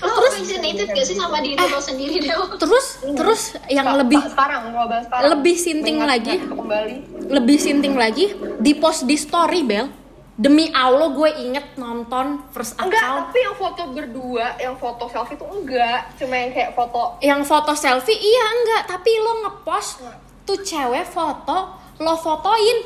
[0.00, 2.56] Lo fascinated gak sih sama diri lo sendiri Del?
[2.56, 5.28] terus terus yang lebih sekarang sekarang.
[5.36, 6.40] lebih sinting lagi.
[6.40, 6.96] kembali.
[7.28, 10.03] lebih sinting lagi di post di story Bel
[10.34, 13.30] demi Allah gue inget nonton first enggak account.
[13.30, 16.00] tapi yang foto berdua yang foto selfie itu enggak.
[16.18, 18.82] Cuma yang kayak foto yang foto selfie iya enggak.
[18.90, 20.02] Tapi lo ngepost
[20.42, 22.78] tuh cewek foto lo fotoin.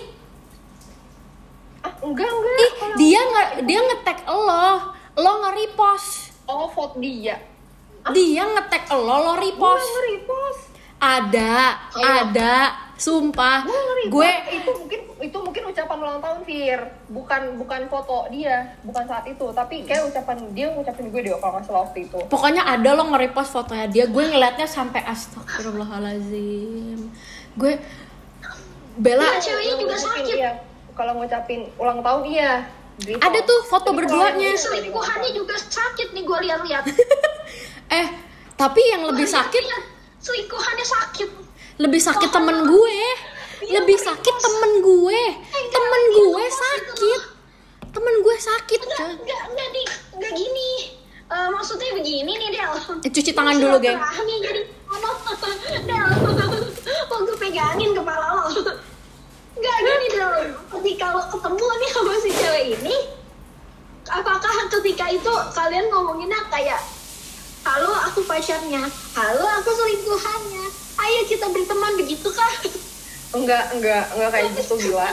[1.81, 2.57] Ah enggak enggak.
[2.61, 6.45] Ih dia nggak dia ngetek lo lo nge-repost.
[6.45, 7.41] Oh foto dia.
[8.13, 9.89] Dia ngetek lo lo repost.
[9.89, 10.63] Nge-repost.
[10.99, 12.05] Ada Ayo.
[12.05, 12.55] ada
[12.99, 14.11] sumpah gue nge-repost.
[14.11, 19.25] gue itu mungkin itu mungkin ucapan ulang tahun Fir bukan bukan foto dia bukan saat
[19.31, 22.91] itu tapi kayak ucapan dia ngucapin gue deh kalau nggak salah waktu itu pokoknya ada
[22.99, 27.07] lo nge-repost fotonya dia gue ngeliatnya sampai astagfirullahalazim
[27.55, 27.73] gue
[28.99, 30.35] Bella Iya, ceweknya juga Ngucapin, sakit.
[30.43, 30.53] iya.
[30.99, 32.67] kalau ngucapin ulang tahun iya
[32.99, 33.23] Repost.
[33.23, 34.59] Ada tuh foto berduanya.
[34.59, 36.83] Selingkuhannya juga sakit nih gua lihat-lihat.
[38.03, 38.07] eh
[38.59, 39.63] tapi yang lebih sakit
[40.19, 41.31] Selingkuhannya sakit.
[41.79, 43.01] Lebih sakit temen gue
[43.71, 45.21] lebih sakit temen gue
[45.71, 47.21] temen gue sakit
[47.95, 49.83] temen gue sakit Enggak, enggak, enggak di,
[50.15, 50.73] enggak gini.
[51.29, 52.73] Eh, maksudnya begini nih Del.
[53.05, 53.97] Eh, cuci tangan dulu, geng.
[54.01, 54.63] Silaturahmi, jadi
[55.85, 56.09] Del.
[57.11, 58.45] Mau gue pegangin kepala lo.
[59.57, 60.33] Enggak gini Del.
[60.73, 62.97] Ketika lo ketemu nih sama si cewek ini,
[64.09, 66.81] apakah ketika itu kalian ngomonginnya kayak
[67.67, 68.89] Halo, aku pacarnya.
[69.13, 70.88] Halo, aku selingkuhannya.
[70.99, 72.53] Ayo kita berteman begitu kah?
[73.29, 75.09] enggak enggak enggak kayak gitu gila.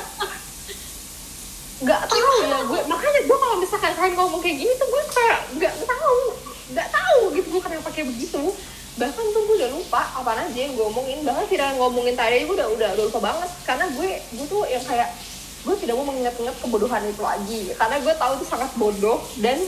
[1.84, 2.36] Nggak tahu.
[2.48, 6.20] ya gue makanya gue kalau misalkan kalian ngomong kayak gini tuh gue kayak nggak tahu
[6.72, 8.44] nggak tahu gitu gue kenapa kayak begitu.
[8.96, 11.20] Bahkan tuh gue udah lupa apa aja yang gue omongin.
[11.28, 13.50] Bahkan tidak ngomongin tadi gue udah udah udah lupa banget.
[13.68, 15.10] Karena gue gue tuh yang kayak
[15.66, 17.62] gue tidak mau mengingat-ingat kebodohan itu lagi.
[17.76, 19.20] Karena gue tahu itu sangat bodoh.
[19.44, 19.60] Dan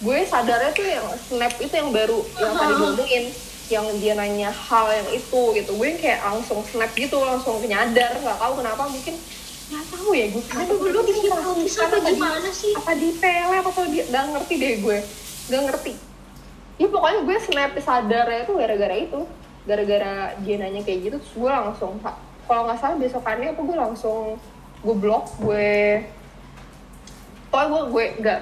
[0.00, 3.24] gue sadarnya tuh yang snap itu yang baru yang tadi gue omongin
[3.70, 5.70] yang dia nanya hal yang itu gitu.
[5.78, 8.18] Gue yang kayak langsung snap gitu langsung nyadar.
[8.18, 9.14] Nggak tahu kenapa mungkin
[9.70, 11.30] nggak tahu ya gue Aduh, lu bikin
[11.62, 12.74] bisa apa gimana sih?
[12.74, 14.98] apa di pele apa apa dia nggak ngerti deh gue.
[15.46, 15.92] Nggak ngerti.
[16.82, 19.20] Ya pokoknya gue snap sadarnya itu gara-gara itu.
[19.64, 22.02] Gara-gara dia nanya kayak gitu terus gue langsung
[22.50, 24.34] kalau nggak salah besokannya apa gue langsung
[24.80, 26.02] gue blok gue
[27.52, 28.40] pokoknya gue gue nggak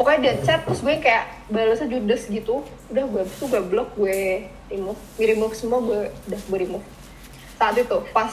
[0.00, 2.64] pokoknya dia chat terus gue kayak balasnya judes gitu.
[2.88, 6.86] Udah gue abis itu gue blok gue remove gue remove semua gue udah gue remove.
[7.60, 8.32] Saat itu pas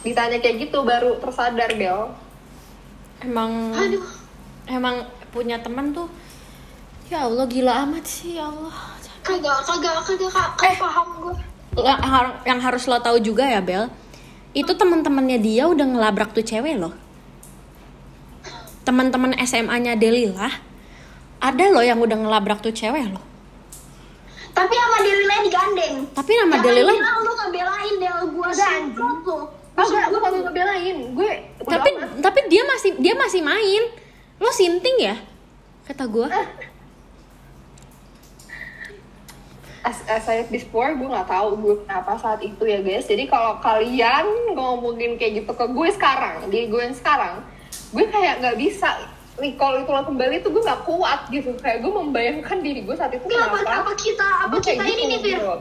[0.00, 2.16] ditanya kayak gitu baru tersadar Bel
[3.20, 4.02] emang Aduh.
[4.66, 6.08] emang punya teman tuh
[7.06, 8.72] ya Allah gila amat sih ya Allah.
[9.22, 11.36] Kagak, kagak, kagak, kagak, kagak paham gue.
[11.78, 13.92] yang, har- yang harus lo tahu juga ya Bel
[14.56, 16.96] itu teman-temannya dia udah ngelabrak tuh cewek loh.
[18.82, 20.71] Teman-teman SMA-nya Delila
[21.42, 23.24] ada loh yang udah ngelabrak tuh cewek loh
[24.52, 25.94] Tapi sama Delila digandeng.
[26.12, 29.38] tapi nama Jangan Delila bilang lu ngebelain Del gue semprot lu.
[29.72, 31.30] Oh enggak, gue kagak ngebelain Gue
[31.64, 32.08] tapi amat.
[32.20, 33.82] tapi dia masih dia masih main
[34.36, 35.16] lo sinting ya
[35.82, 36.28] kata gue
[39.82, 43.02] as, as I said before, gue nggak tahu gue kenapa saat itu ya guys.
[43.02, 47.42] Jadi kalau kalian ngomongin kayak gitu ke gue sekarang, di gue yang sekarang,
[47.90, 51.56] gue kayak nggak bisa recall itu lah kembali tuh gue nggak kuat gitu.
[51.56, 53.80] Kayak gue membayangkan diri gue saat itu apa, kenapa.
[53.80, 55.38] apa kita, apa gue kayak kita ini gitu, nih Fir?
[55.38, 55.54] gitu.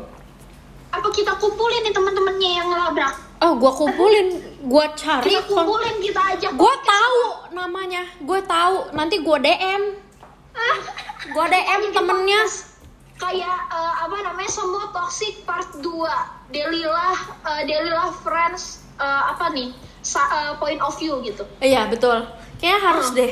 [0.92, 3.16] Apa kita kumpulin nih teman-temannya yang ngelabrak?
[3.42, 4.28] oh gue kumpulin
[4.62, 6.52] gue cari Kita kumpulin, kita ajak.
[6.54, 9.82] gue tahu namanya gue tahu nanti gue dm
[11.34, 12.42] gue dm temennya
[13.18, 15.86] Kayak eh, apa namanya semua toxic part 2
[16.50, 19.74] Delilah, eh, Delilah friends eh, apa nih?
[20.02, 21.42] Sa- eh, point of view gitu.
[21.58, 22.22] iya betul
[22.58, 23.16] kayaknya harus Oh.
[23.16, 23.32] deh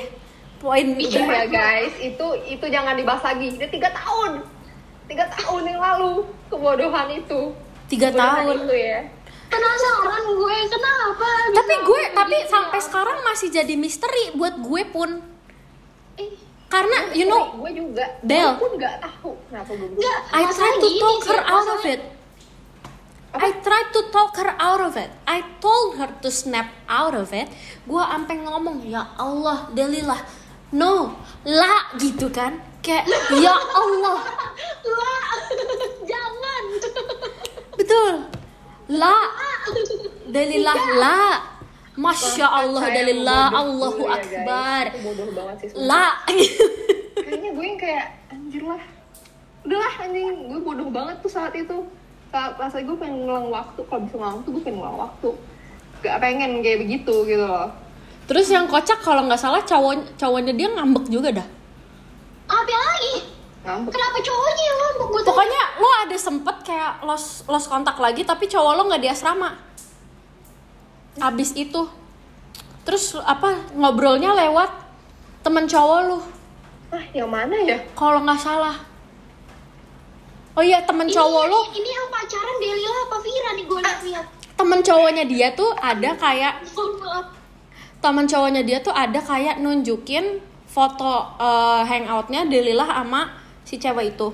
[0.59, 3.55] poin Udah ya guys, itu itu jangan dibahas lagi.
[3.55, 4.31] Udah tiga tahun,
[5.07, 7.55] tiga tahun yang lalu kebodohan itu.
[7.89, 8.99] tiga Kebodohan tahun itu ya.
[9.49, 11.29] Penasaran gue kenapa?
[11.49, 12.85] tapi gue tapi gitu sampai ya?
[12.85, 15.09] sekarang masih jadi misteri buat gue pun
[16.21, 16.37] Eh,
[16.69, 18.05] karena you know gue juga.
[18.21, 18.53] Bel.
[18.59, 19.89] Gue pun nggak tahu kenapa gue.
[19.97, 22.01] Enggak, I tried to talk her out of it
[23.29, 25.13] I tried to talk her out of it.
[25.29, 27.45] I told her to snap out of it.
[27.85, 30.17] Gua ampe ngomong, ya Allah, Delilah,
[30.71, 32.57] no, la gitu kan?
[32.79, 33.05] Kayak,
[33.35, 34.19] ya Allah,
[34.87, 35.27] Lah,
[36.09, 36.63] jangan.
[37.75, 38.13] betul,
[38.87, 39.17] la,
[40.33, 41.19] Delilah, la,
[41.97, 44.15] masya Allah, bodoh Allahu ya.
[44.15, 45.67] Akbar, bodoh banget sih.
[45.75, 45.85] sumpah.
[45.85, 46.07] la.
[47.19, 48.83] Kayaknya gue yang kayak anjir lah.
[49.67, 51.83] Udahlah anjing, gue bodoh banget tuh saat itu.
[52.29, 55.29] Saat rasanya gue pengen ngulang waktu, kalau bisa ngulang waktu gue pengen ngulang waktu.
[55.99, 57.67] Gak pengen kayak begitu gitu loh.
[58.29, 61.47] Terus yang kocak kalau nggak salah cowok cowoknya dia ngambek juga dah.
[62.45, 63.25] Apa lagi?
[63.65, 63.89] Ngambek.
[63.89, 65.07] Kenapa cowoknya yang ngambek?
[65.09, 69.09] Gue Pokoknya lo ada sempet kayak los los kontak lagi tapi cowok lo nggak di
[69.09, 69.57] asrama.
[71.19, 71.83] Abis itu,
[72.85, 74.71] terus apa ngobrolnya lewat
[75.41, 76.19] temen cowok lo,
[76.89, 77.75] Ah, yang mana ya?
[77.91, 78.77] kalau nggak salah.
[80.53, 84.25] Oh iya temen cowok lo, Ini, ini yang pacaran Delila apa Vira nih gue lihat-lihat.
[84.53, 87.25] temen cowoknya dia tuh ada kayak maaf.
[87.99, 90.39] Temen cowoknya dia tuh ada kayak nunjukin
[90.69, 93.27] foto eh, hangoutnya Delilah sama
[93.67, 94.31] si cewek itu.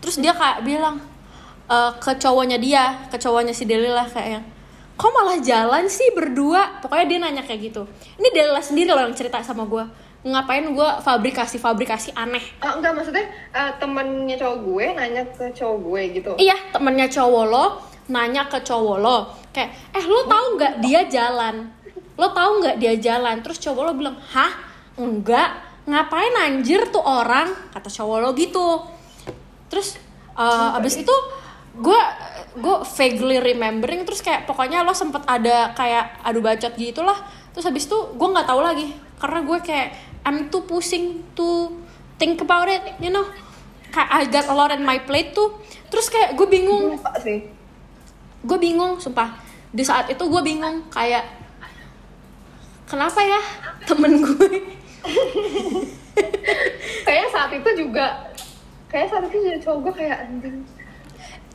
[0.00, 0.98] Terus dia kayak bilang
[1.68, 4.44] eh, ke cowoknya dia, ke cowoknya si Delilah kayak yang,
[4.96, 6.80] kok malah jalan sih berdua?
[6.80, 7.82] Pokoknya dia nanya kayak gitu.
[8.16, 9.84] Ini Delilah sendiri loh yang cerita sama gue.
[10.22, 12.42] Ngapain gue fabrikasi-fabrikasi aneh.
[12.62, 16.32] Ah, enggak maksudnya eh, temennya cowok gue nanya ke cowok gue gitu.
[16.38, 17.66] Iya, temennya cowok lo
[18.10, 21.81] nanya ke cowok lo kayak, eh lo tahu nggak dia jalan?
[22.22, 23.42] Lo tahu nggak dia jalan?
[23.42, 24.54] Terus cowok lo bilang, hah?
[24.94, 25.58] Enggak.
[25.90, 27.50] Ngapain anjir tuh orang?
[27.74, 28.86] Kata cowok lo gitu.
[29.66, 29.98] Terus
[30.38, 31.14] uh, abis itu
[31.72, 32.00] gue
[32.60, 37.16] gue vaguely remembering terus kayak pokoknya lo sempet ada kayak adu bacot gitulah
[37.56, 39.88] terus habis itu gue nggak tahu lagi karena gue kayak
[40.28, 41.72] I'm too pusing to
[42.20, 43.24] think about it you know
[43.88, 47.00] kayak I got a lot on my plate tuh terus kayak gue bingung
[48.44, 49.32] gue bingung sumpah
[49.72, 51.24] di saat itu gue bingung kayak
[52.92, 53.40] kenapa ya
[53.88, 54.48] temen gue
[57.02, 58.06] Kayaknya saat itu juga
[58.92, 60.56] kayak saat itu juga cowok gue kayak anjing.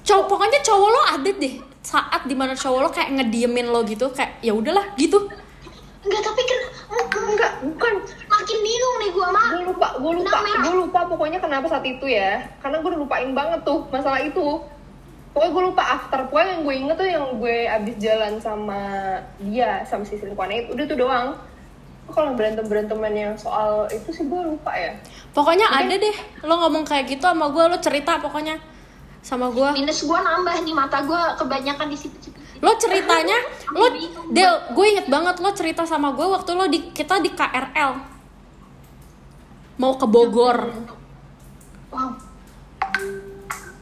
[0.01, 1.53] cowok pokoknya cowok lo ada deh
[1.85, 5.29] saat di mana cowok lo kayak ngediemin lo gitu kayak ya udahlah gitu
[6.07, 6.59] Enggak, tapi kan
[7.27, 7.93] Enggak, bukan.
[8.31, 9.47] makin bingung nih gue mah.
[9.51, 12.47] Gue lupa, gue lupa, gue lupa pokoknya kenapa saat itu ya.
[12.63, 14.63] Karena gue udah lupain banget tuh masalah itu.
[15.37, 18.81] Pokoknya gue lupa after pokoknya yang gue inget tuh yang gue abis jalan sama
[19.37, 21.27] dia sama si selingkuhannya itu udah tuh doang.
[22.09, 24.95] Kalau berantem beranteman yang soal itu sih gue lupa ya.
[25.35, 26.17] pokoknya ada deh
[26.47, 28.57] lo ngomong kayak gitu sama gue lo cerita pokoknya
[29.21, 32.31] sama gue Minus gue nambah nih mata gue kebanyakan di situ.
[32.63, 33.37] lo ceritanya
[33.77, 33.91] lo
[34.31, 37.91] Del gue inget banget lo cerita sama gue waktu lo di kita di KRL
[39.77, 40.57] mau ke Bogor
[41.87, 42.26] Wow.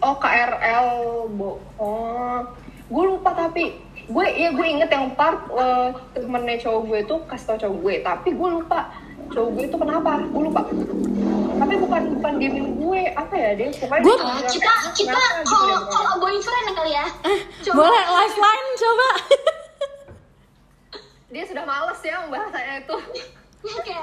[0.06, 0.88] Oh KRL
[1.34, 2.46] bo oh
[2.86, 7.46] gue lupa tapi gue ya gue inget yang part uh, temennya cowok gue tuh kasih
[7.50, 8.94] tau cowok gue tapi gue lupa
[9.34, 10.62] cowok gue itu kenapa gue lupa
[11.58, 16.14] tapi bukan bukan diemin gue apa ya dia pokoknya bilang kita kayak, kita kalau kalau
[16.22, 17.06] boyfriend kali ya.
[17.66, 17.76] Coba.
[17.82, 19.10] boleh lifeline coba
[21.34, 22.98] dia sudah males ya membahasnya itu
[23.66, 23.98] Oke.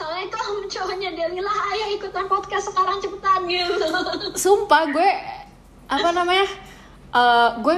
[0.00, 0.38] Soalnya itu
[0.70, 3.84] cowoknya Delila, ayo ikutan podcast sekarang cepetan gitu.
[4.34, 5.10] sumpah gue
[5.86, 6.48] apa namanya
[7.10, 7.74] Eh, gue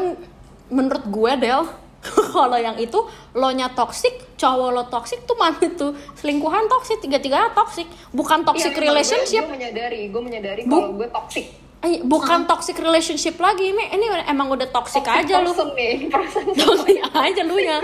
[0.69, 1.65] menurut gue Del
[2.37, 2.99] kalau yang itu
[3.33, 7.89] lo nya toxic cowok lo toxic tuh mana tuh selingkuhan toxic tiga tiga toxic.
[8.13, 9.41] Bukan toxic Iya, memang relationship.
[9.41, 11.47] gue, gue menyadari gue menyadari Bu- kalau gue toxic.
[11.81, 15.51] Eh, bukan toxic relationship lagi ini ini emang udah toxic, aja lu.
[15.75, 17.83] nih toxic aja lu ya.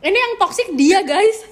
[0.00, 1.44] Ini yang toxic dia guys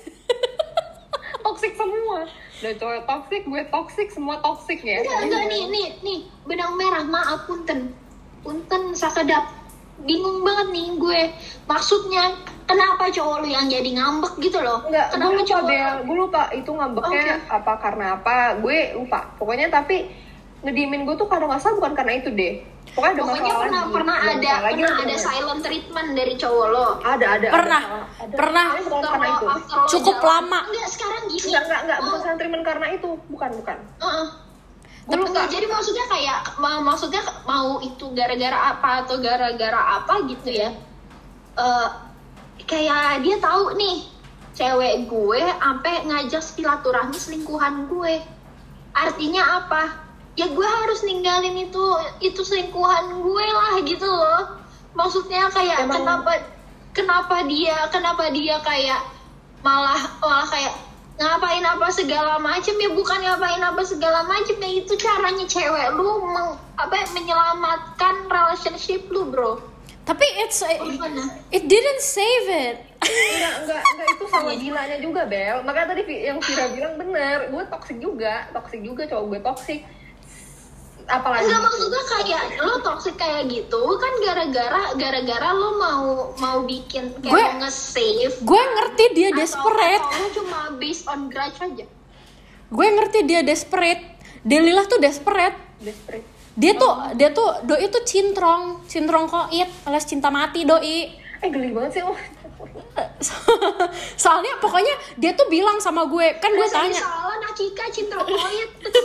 [1.44, 2.24] toxic semua
[2.64, 6.18] udah cowok toxic gue toxic semua toxic ya Enggak, enggak nih, nih, nih,
[6.48, 7.92] benang merah, maaf punten.
[8.40, 9.44] Punten sakedap.
[10.02, 11.22] Bingung banget nih gue.
[11.68, 12.34] Maksudnya
[12.64, 14.82] kenapa cowok lu yang jadi ngambek gitu loh?
[14.88, 17.52] Enggak, gue kenapa lupa cowok Bel, gue lupa itu ngambeknya Oke.
[17.52, 19.20] apa karena apa, gue lupa.
[19.36, 19.96] Pokoknya tapi
[20.64, 22.54] ngediemin gue tuh kalau nggak salah bukan karena itu deh.
[22.94, 23.92] Pokoknya ada Pokoknya masalah pernah lagi.
[23.92, 26.86] pernah Ada ada masalah lagi, pernah ada silent treatment dari cowok lo.
[27.00, 27.48] Ada, ada.
[27.50, 28.34] Pernah, ada, ada.
[28.34, 28.66] pernah.
[28.66, 29.46] Bukan After karena lo- itu.
[29.46, 30.30] after Cukup jalan.
[30.30, 30.60] lama.
[30.64, 31.44] Enggak, sekarang gini.
[31.44, 33.10] Enggak, enggak, enggak, bukan Oh, silent treatment karena itu.
[33.26, 33.76] Bukan, bukan.
[35.04, 35.28] Gue lupa.
[35.28, 40.70] Enggak, jadi maksudnya kayak ma- maksudnya mau itu gara-gara apa atau gara-gara apa gitu ya.
[41.54, 41.88] Eh
[42.64, 44.06] kayak dia tahu nih
[44.54, 48.22] cewek gue sampai ngajak silaturahmi selingkuhan gue.
[48.92, 50.03] Artinya apa?
[50.34, 51.84] Ya gue harus ninggalin itu
[52.18, 54.58] itu selingkuhan gue lah gitu loh.
[54.94, 56.32] Maksudnya kayak Emang- kenapa
[56.94, 59.02] kenapa dia kenapa dia kayak
[59.62, 60.74] malah malah kayak
[61.14, 66.26] ngapain apa segala macem ya bukan ngapain apa segala macem ya itu caranya cewek lu
[66.26, 69.62] meng, apa menyelamatkan relationship lu bro
[70.02, 71.38] tapi it's Gimana?
[71.54, 75.60] it didn't save it Enggak, enggak, enggak itu sama gilanya juga, Bel.
[75.60, 79.80] Makanya tadi yang Vira bilang bener, gue toxic juga, toxic juga cowok gue toxic.
[81.04, 87.12] Apalagi Enggak maksudnya kayak lo toxic kayak gitu kan gara-gara gara-gara lo mau mau bikin
[87.18, 90.00] kayak Gue- nge-save gue ngerti dia atau- desperate.
[90.02, 91.84] atau lo cuma based on grudge aja?
[92.66, 94.02] Gue ngerti dia desperate.
[94.40, 95.56] Delilah tuh desperate.
[95.78, 96.24] Desperate.
[96.54, 98.80] dia tuh dia tuh doi tuh cintrong.
[98.86, 101.12] Cintrong koit alias cinta mati doi.
[101.38, 102.16] Eh geli banget sih lo.
[104.22, 107.00] soalnya pokoknya dia tuh bilang sama gue kan gue tanya.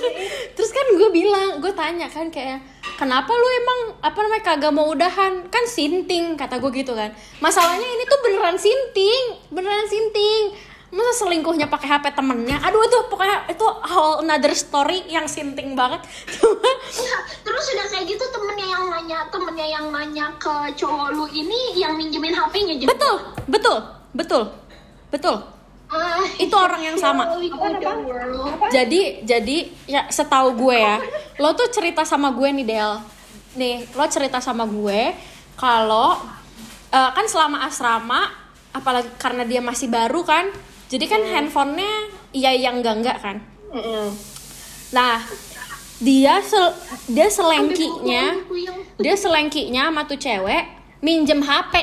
[0.58, 2.60] terus kan gue bilang gue tanya kan kayak
[2.98, 5.46] kenapa lu emang apa namanya kagak mau udahan?
[5.48, 7.14] Kan sinting kata gue gitu kan.
[7.40, 10.58] Masalahnya ini tuh beneran sinting beneran sinting
[10.90, 12.58] masa selingkuhnya pakai HP temennya?
[12.66, 16.02] Aduh itu pokoknya itu whole another story yang sinting banget.
[16.34, 16.58] Cuma
[16.90, 21.78] Enggak, terus udah kayak gitu temennya yang nanya temennya yang nanya ke cowok lu ini
[21.78, 23.16] yang minjemin HP-nya juga betul
[23.46, 23.78] betul
[24.18, 24.44] betul
[25.14, 25.38] betul.
[25.90, 27.26] Ah, itu orang yang sama.
[27.26, 27.34] apa?
[27.98, 28.70] world.
[28.70, 29.58] jadi jadi
[29.90, 31.02] ya setahu gue ya
[31.42, 32.94] lo tuh cerita sama gue nih Del.
[33.58, 35.18] Nih lo cerita sama gue
[35.58, 36.18] kalau
[36.94, 38.30] eh, kan selama asrama
[38.70, 40.54] apalagi karena dia masih baru kan
[40.90, 41.94] jadi kan handphonenya
[42.32, 43.38] iya yang enggak enggak kan
[43.70, 44.10] Mm-mm.
[44.90, 45.22] nah
[46.00, 46.76] dia sel-
[47.06, 48.42] dia selengkinya
[48.98, 50.64] dia selengkinya sama tuh cewek
[51.00, 51.74] minjem HP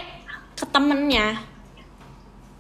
[0.53, 1.41] ke temennya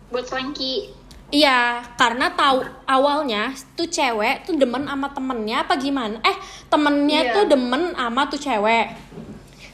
[0.08, 0.94] buat selengki
[1.26, 6.22] Iya, karena tahu awalnya tuh cewek tuh demen sama temennya apa gimana?
[6.22, 6.38] Eh,
[6.70, 7.32] temennya Iya.
[7.34, 8.94] tuh demen sama tuh cewek.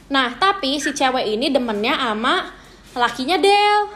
[0.09, 2.57] Nah, tapi si cewek ini demennya sama
[2.97, 3.93] lakinya Del.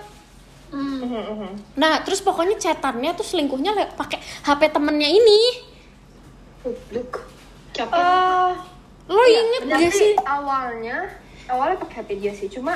[0.76, 1.54] Hmm.
[1.80, 5.40] Nah, terus pokoknya chatannya tuh selingkuhnya pakai HP temennya ini.
[7.72, 8.50] Capek Eh,
[9.06, 10.12] Lo iya, inget gak sih?
[10.18, 11.06] Awalnya,
[11.46, 12.50] awalnya pakai HP dia sih.
[12.50, 12.74] Cuma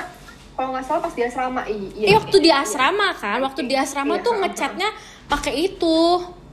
[0.55, 2.07] kalau nggak salah pas di asrama, iya.
[2.11, 2.63] Eh, waktu di iya.
[2.63, 4.41] asrama kan, waktu di asrama Iya, tuh ha, ha.
[4.45, 4.89] ngechatnya
[5.27, 5.97] pakai itu,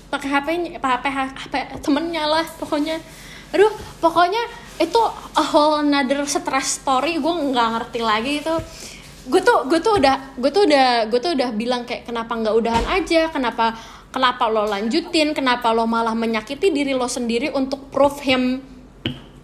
[0.08, 2.96] pakai HP-nya, HP HP temennya lah pokoknya.
[3.54, 3.72] Aduh,
[4.02, 4.42] pokoknya
[4.78, 5.00] itu
[5.34, 8.54] a whole another stress story, gue nggak ngerti lagi itu.
[9.28, 12.54] Gue tuh, gue tuh udah, gue tuh udah, gue tuh udah bilang kayak kenapa nggak
[12.56, 13.76] udahan aja, kenapa,
[14.08, 18.64] kenapa lo lanjutin, kenapa lo malah menyakiti diri lo sendiri untuk prove him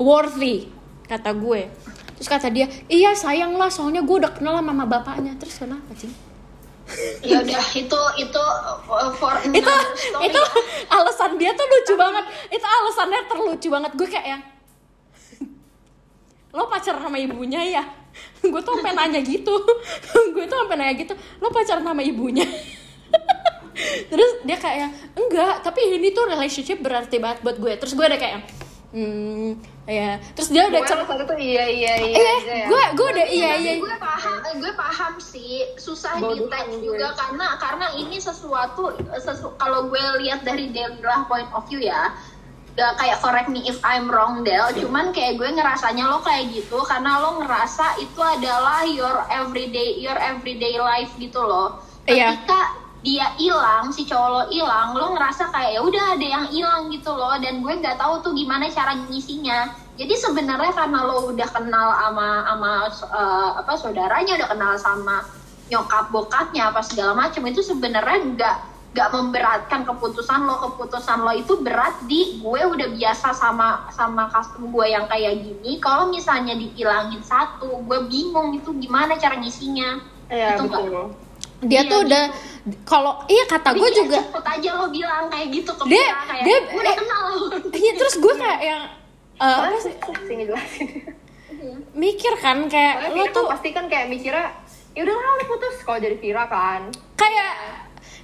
[0.01, 0.72] worthy,
[1.05, 1.68] kata gue.
[2.16, 5.37] Terus kata dia, iya sayang lah, soalnya gue udah kenal sama mama bapaknya.
[5.37, 6.09] Terus kenapa sih?
[7.24, 8.43] ya udah itu itu
[8.93, 10.28] uh, for itu story.
[10.28, 10.41] itu
[10.93, 12.24] alasan dia tuh lucu banget.
[12.53, 13.93] Itu alasannya terlucu banget.
[13.97, 14.43] Gue kayak yang
[16.55, 18.04] lo pacaran sama ibunya ya
[18.53, 19.55] gue tuh sampai nanya gitu.
[20.35, 22.45] Gue tuh sampai nanya gitu lo pacaran sama ibunya?
[24.11, 27.73] Terus dia kayak enggak tapi ini tuh relationship berarti banget buat gue.
[27.79, 28.41] Terus gue udah kayak
[28.95, 32.67] hmm ya terus dia udah Gue satu tuh iya iya iya iya aja ya.
[32.71, 33.73] gue gue udah iya iya.
[33.83, 36.49] gue paham eh, gue paham sih susah di gue.
[36.81, 42.15] juga karena karena ini sesuatu sesu, kalau gue lihat dari Della point of view ya
[42.75, 44.75] gak kayak correct me if I'm wrong Del.
[44.75, 50.18] Cuman kayak gue ngerasanya lo kayak gitu karena lo ngerasa itu adalah your everyday your
[50.18, 52.37] everyday life gitu loh Iya.
[52.37, 52.61] ketika
[53.05, 57.12] dia hilang si cowok lo hilang lo ngerasa kayak ya udah ada yang hilang gitu
[57.12, 61.89] loh dan gue nggak tahu tuh gimana cara ngisinya jadi sebenarnya karena lo udah kenal
[61.97, 65.16] sama sama eh, apa saudaranya udah kenal sama
[65.68, 68.57] nyokap bokapnya apa segala macam itu sebenarnya nggak
[68.95, 74.70] nggak memberatkan keputusan lo keputusan lo itu berat di gue udah biasa sama sama custom
[74.70, 80.57] gue yang kayak gini kalau misalnya dihilangin satu gue bingung itu gimana cara ngisinya Iya
[80.57, 81.11] Itu betul.
[81.61, 82.07] dia Iya, tuh gitu.
[82.07, 82.24] udah
[82.84, 86.20] kalau iya kata gue dia juga cepet aja lo bilang kayak gitu ke Dia- Mira,
[86.24, 87.24] kayak dia- gue udah eh, kenal
[87.74, 88.82] iya terus gue kayak yang
[89.34, 89.92] eh, apa sih
[90.22, 90.88] sih ngejelasin.
[91.95, 94.47] mikir kan kayak Soalnya lo Vira kan tuh pasti kan kayak mikirnya
[94.92, 96.80] ya udah lah udah putus kalau jadi Vira kan.
[97.14, 97.53] kayak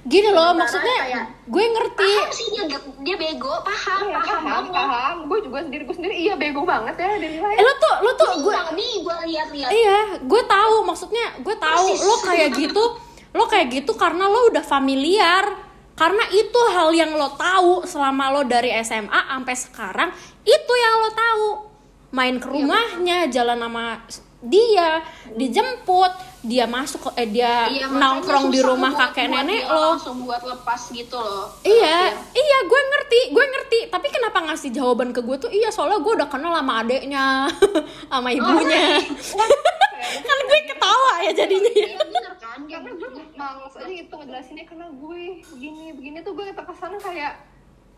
[0.01, 2.11] gini loh maksudnya kayak- gue ngerti.
[2.17, 4.73] Paham sih dia dia bego paham Iya paham paham banget.
[4.73, 5.15] paham.
[5.29, 7.57] Gue juga sendiri gue sendiri iya bego banget ya dari eh, lain.
[7.59, 9.69] lo tuh lo tuh gue gue nih gue lihat-lihat.
[9.69, 11.85] Iya gue tahu maksudnya gue tahu.
[11.87, 12.01] Persis.
[12.01, 12.83] lo kayak gitu
[13.31, 15.45] lo kayak gitu karena lo udah familiar.
[15.91, 20.09] Karena itu hal yang lo tahu selama lo dari SMA sampai sekarang
[20.41, 21.47] itu yang lo tahu.
[22.09, 24.01] Main ke rumahnya jalan sama
[24.41, 24.99] dia
[25.31, 26.11] dijemput
[26.41, 30.41] dia masuk eh dia Iya, nongkrong di rumah buat- kakek buat nenek lo langsung buat
[30.41, 31.99] lepas gitu loh Iya,
[32.31, 33.79] iya, gue ngerti, gue ngerti.
[33.87, 35.49] Tapi kenapa ngasih jawaban ke gue tuh?
[35.49, 37.45] Iya, soalnya gue udah kenal sama adeknya,
[38.11, 38.97] sama ibunya.
[40.27, 41.71] kan gue ketawa ya jadinya.
[41.71, 41.87] ya.
[41.87, 46.45] iya bener kan Karena gue males aja gitu ngejelasinnya karena gue begini begini tuh gue
[46.49, 47.37] terkesan kayak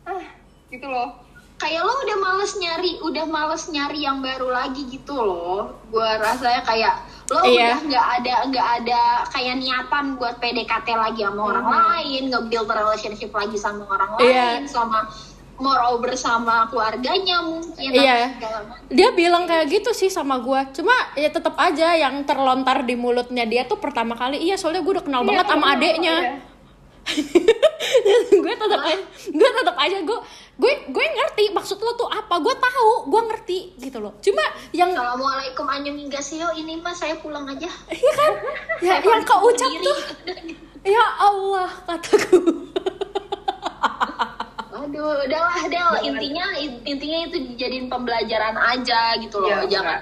[0.04, 0.24] ah
[0.68, 1.16] gitu loh.
[1.64, 6.59] Kayak lo udah males nyari udah males nyari yang baru lagi gitu loh gue rasanya
[6.61, 6.95] kayak
[7.32, 7.80] lo Iya.
[7.80, 9.01] udah nggak ada nggak ada
[9.32, 14.09] kayak niatan buat PDKT lagi sama orang lain nge-build relationship lagi sama orang.
[14.20, 14.59] Iya.
[14.59, 15.07] lain sama
[15.55, 18.36] moreover bersama keluarganya mungkin Iya.
[18.91, 20.61] Dia bilang kayak gitu sih sama gue.
[20.76, 24.93] Cuma ya tetap aja yang terlontar di mulutnya dia tuh pertama kali, iya soalnya gue
[24.99, 26.16] udah kenal banget sama Iya, adeknya.
[26.20, 26.34] iya.
[28.43, 30.20] gue tetap aja, gue tetap aja gue
[30.54, 34.93] gue gue ngerti maksud lo tuh apa gue tahu gue ngerti gitu loh cuma yang
[34.93, 38.34] Assalamualaikum annyeonghaseyo ini mah saya pulang aja iya kan
[38.86, 39.86] ya, yang keucap Sendiri.
[39.86, 39.97] tuh
[40.86, 42.39] ya Allah kataku
[44.84, 46.12] Aduh, udahlah Del.
[46.12, 46.45] Intinya
[46.84, 49.64] intinya itu dijadiin pembelajaran aja gitu loh.
[49.64, 49.99] Iya, jangan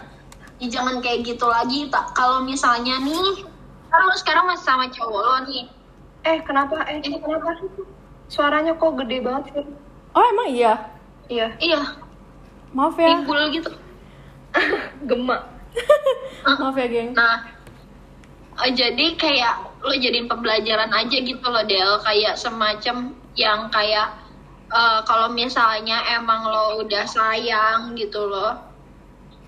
[0.58, 1.86] ya, jangan kayak gitu lagi.
[1.94, 3.46] Tak kalau misalnya nih
[3.88, 5.64] sekarang lo sekarang masih sama cowok lo nih.
[6.22, 6.86] Eh kenapa?
[6.86, 7.58] Eh kenapa?
[8.28, 9.66] Suaranya kok gede banget sih?
[10.12, 10.74] oh emang iya
[11.28, 11.80] Iya, Iya,
[12.76, 13.72] maaf ya timbul gitu.
[15.10, 15.42] gemak.
[16.60, 17.48] maaf ya geng Nah,
[18.60, 22.04] eh, jadi kayak lo jadiin pembelajaran aja gitu loh Del.
[22.04, 24.12] Kayak semacam yang kayak
[24.68, 28.60] eh, kalau misalnya emang lo udah sayang gitu loh,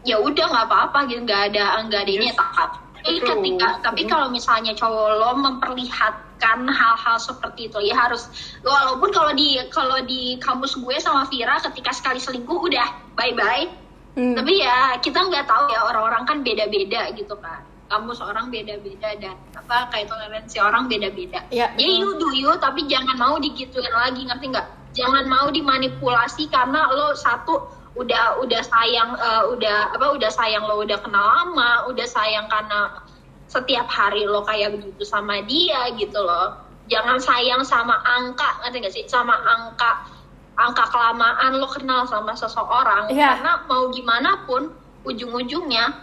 [0.04, 2.40] ya udah nggak apa-apa gitu, nggak ada nggak ada ini Yes.
[2.40, 3.28] tapi Betul.
[3.28, 8.32] ketika tapi kalau misalnya cowok lo memperlihatkan hal-hal seperti itu ya harus
[8.64, 12.88] walaupun kalau di kalau di kampus gue sama Vira ketika sekali selingkuh udah
[13.20, 13.68] bye bye
[14.14, 14.38] Hmm.
[14.38, 19.34] tapi ya kita nggak tahu ya orang-orang kan beda-beda gitu kan kampus orang beda-beda dan
[19.54, 21.46] apa kayak toleransi orang beda-beda.
[21.54, 24.68] Iya, ya you do you tapi jangan mau digituin lagi ngerti nggak?
[24.98, 30.82] Jangan mau dimanipulasi karena lo satu udah udah sayang eh, udah apa udah sayang lo
[30.82, 32.98] udah kenal lama udah sayang karena
[33.46, 36.58] setiap hari lo kayak begitu sama dia gitu loh.
[36.90, 39.06] Jangan sayang sama angka ngerti gak sih?
[39.06, 40.10] Sama angka
[40.58, 43.14] angka kelamaan lo kenal sama seseorang.
[43.14, 43.38] Iya.
[43.38, 44.74] karena mau gimana pun
[45.06, 46.02] ujung-ujungnya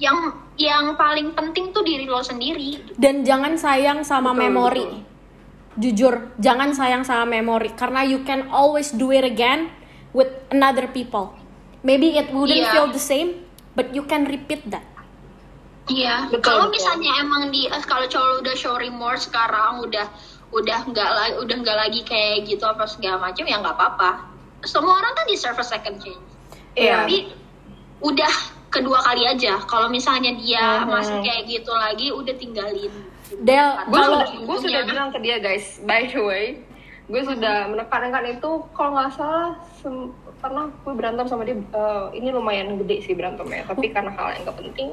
[0.00, 2.96] yang yang paling penting tuh diri lo sendiri.
[2.96, 4.86] Dan jangan sayang sama Betul, memori.
[5.76, 7.76] jujur jangan sayang sama memori.
[7.76, 9.68] Karena you can always do it again
[10.16, 11.36] with another people
[11.84, 12.72] maybe it wouldn't Iya.
[12.72, 13.44] feel the same
[13.76, 14.82] but you can repeat that
[15.86, 20.10] Iya, Betul, kalau misalnya emang di eh, kalau cowok udah show remorse sekarang udah
[20.50, 24.26] udah nggak lagi udah nggak lagi kayak gitu apa segala macam ya nggak apa-apa.
[24.66, 26.18] Semua orang kan deserve a second chance.
[26.74, 27.06] Iya.
[27.06, 27.30] Tapi
[28.02, 28.34] udah
[28.66, 29.62] kedua kali aja.
[29.62, 30.90] Kalau misalnya dia Mhm.
[30.90, 32.92] masih kayak gitu lagi, udah tinggalin.
[33.46, 36.65] Del Gue kalau sudah, gue sudah bilang ke dia guys, by the way,
[37.06, 40.10] gue sudah menekankan itu kalau nggak salah sem-
[40.42, 44.42] pernah gue berantem sama dia eh, ini lumayan gede sih berantemnya tapi karena hal yang
[44.46, 44.88] gak penting.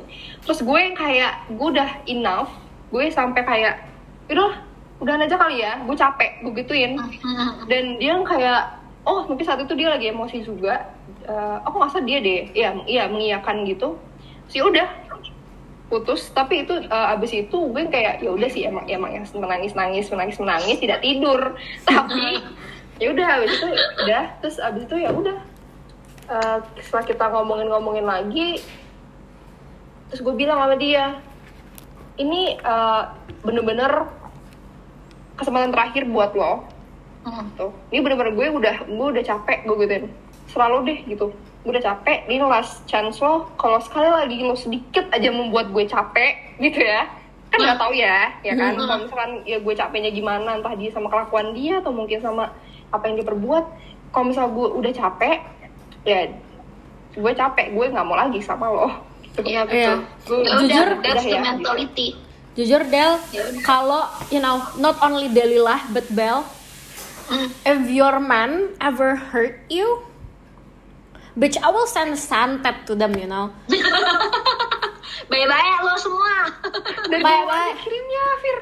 [0.45, 2.53] Terus gue yang kayak gue udah enough
[2.93, 3.75] gue sampai kayak
[4.29, 4.61] udah
[5.01, 6.91] udahan aja kali ya gue capek gue gituin.
[7.69, 10.93] Dan dia yang kayak oh mungkin saat itu dia lagi emosi juga
[11.23, 13.95] Eh, aku nggak dia deh iya iya mengiyakan gitu.
[14.51, 15.02] Sih udah
[15.93, 19.77] putus tapi itu eh, abis itu gue kayak ya udah sih emang emang yang menangis
[19.77, 21.53] nangis menangis menangis tidak tidur.
[21.89, 22.41] Tapi
[22.97, 23.69] ya udah abis itu
[24.01, 25.37] udah terus abis itu ya udah.
[26.33, 28.57] Eh, setelah kita ngomongin ngomongin lagi
[30.09, 31.21] terus gue bilang sama dia
[32.17, 33.03] ini eh,
[33.45, 34.09] bener-bener
[35.37, 36.65] kesempatan terakhir buat lo.
[37.23, 37.47] Hmm.
[37.55, 37.71] tuh.
[37.93, 40.05] Ini bener-bener gue udah gue udah capek gue gituin.
[40.49, 41.31] Selalu deh gitu
[41.63, 46.59] udah capek ini last chance lo kalau sekali lagi lo sedikit aja membuat gue capek
[46.59, 47.07] gitu ya
[47.47, 51.07] kan nggak tahu ya ya kan kalau misalkan ya gue capeknya gimana entah dia sama
[51.07, 52.51] kelakuan dia atau mungkin sama
[52.89, 53.63] apa yang dia perbuat
[54.09, 55.37] kalau misal gue udah capek
[56.03, 56.27] ya
[57.13, 58.89] gue capek gue nggak mau lagi sama lo
[59.23, 59.39] gitu.
[59.45, 59.65] Iya Iya.
[59.65, 59.97] betul.
[60.27, 61.41] Gue- Ya Jujur, udah, that's the ya.
[61.41, 62.07] mentality.
[62.53, 66.45] Jujur Del, Ya kalau you know not only Delilah but Bel,
[67.23, 67.49] Hmm.
[67.63, 70.03] if your man ever hurt you,
[71.37, 73.49] bitch I will send santet to them, you know.
[75.31, 76.35] Bye-bye lo semua.
[77.07, 77.73] dari Bye, bye.
[77.79, 78.57] kirimnya Fir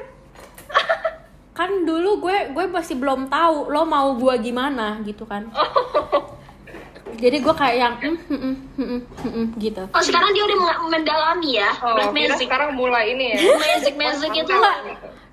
[1.58, 5.52] Kan dulu gue gue masih belum tahu lo mau gue gimana gitu kan.
[7.22, 9.84] Jadi gue kayak yang mm, mm, mm, mm, mm, mm, gitu.
[9.92, 14.32] Oh sekarang dia udah mendalami ya, oh black magic, sekarang mulai ini ya magic magic
[14.32, 14.48] itu.
[14.48, 14.56] Gitu.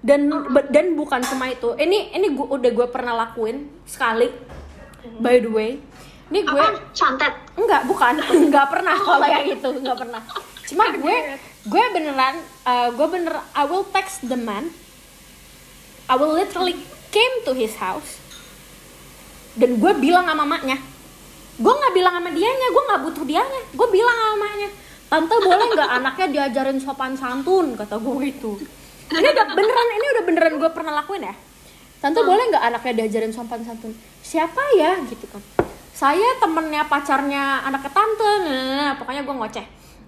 [0.04, 1.72] Dan be- dan bukan cuma itu.
[1.80, 4.28] Ini ini gue udah gue pernah lakuin sekali.
[5.24, 5.80] By the way,
[6.30, 6.94] ini gue apa?
[6.94, 7.34] Santet.
[7.58, 8.22] Enggak, bukan.
[8.48, 10.22] Enggak pernah kalau yang itu, enggak pernah.
[10.70, 11.18] Cuma gue
[11.66, 14.70] gue beneran uh, gue bener I will text the man.
[16.06, 16.78] I will literally
[17.10, 18.22] came to his house.
[19.58, 20.78] Dan gue bilang sama mamanya.
[21.60, 23.62] Gue nggak bilang sama dianya, gue nggak butuh dianya.
[23.74, 24.70] Gue bilang sama mamanya,
[25.12, 28.56] tante boleh nggak anaknya diajarin sopan santun kata gue itu.
[29.10, 31.36] Ini udah beneran, ini udah beneran gue pernah lakuin ya.
[32.00, 33.92] Tante boleh nggak anaknya diajarin sopan santun?
[34.24, 35.59] Siapa ya gitu kan?
[35.94, 39.66] Saya temennya pacarnya anaknya tante, nah, pokoknya gue ngoceh.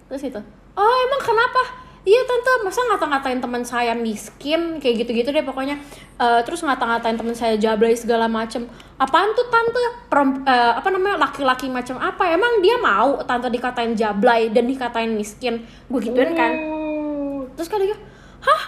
[0.07, 0.39] Terus itu,
[0.75, 1.61] oh emang kenapa?
[2.01, 5.77] Iya tante, masa ngata-ngatain teman saya miskin kayak gitu-gitu deh pokoknya.
[6.17, 8.65] Eh, terus ngata-ngatain teman saya jablay segala macem.
[8.97, 10.09] Apaan tuh tante?
[10.09, 12.25] Perem- eh, apa namanya laki-laki macam apa?
[12.33, 15.61] Emang dia mau tante dikatain jablay dan dikatain miskin?
[15.93, 16.81] Gue gituin kan
[17.55, 17.97] terus kan dia
[18.41, 18.61] hah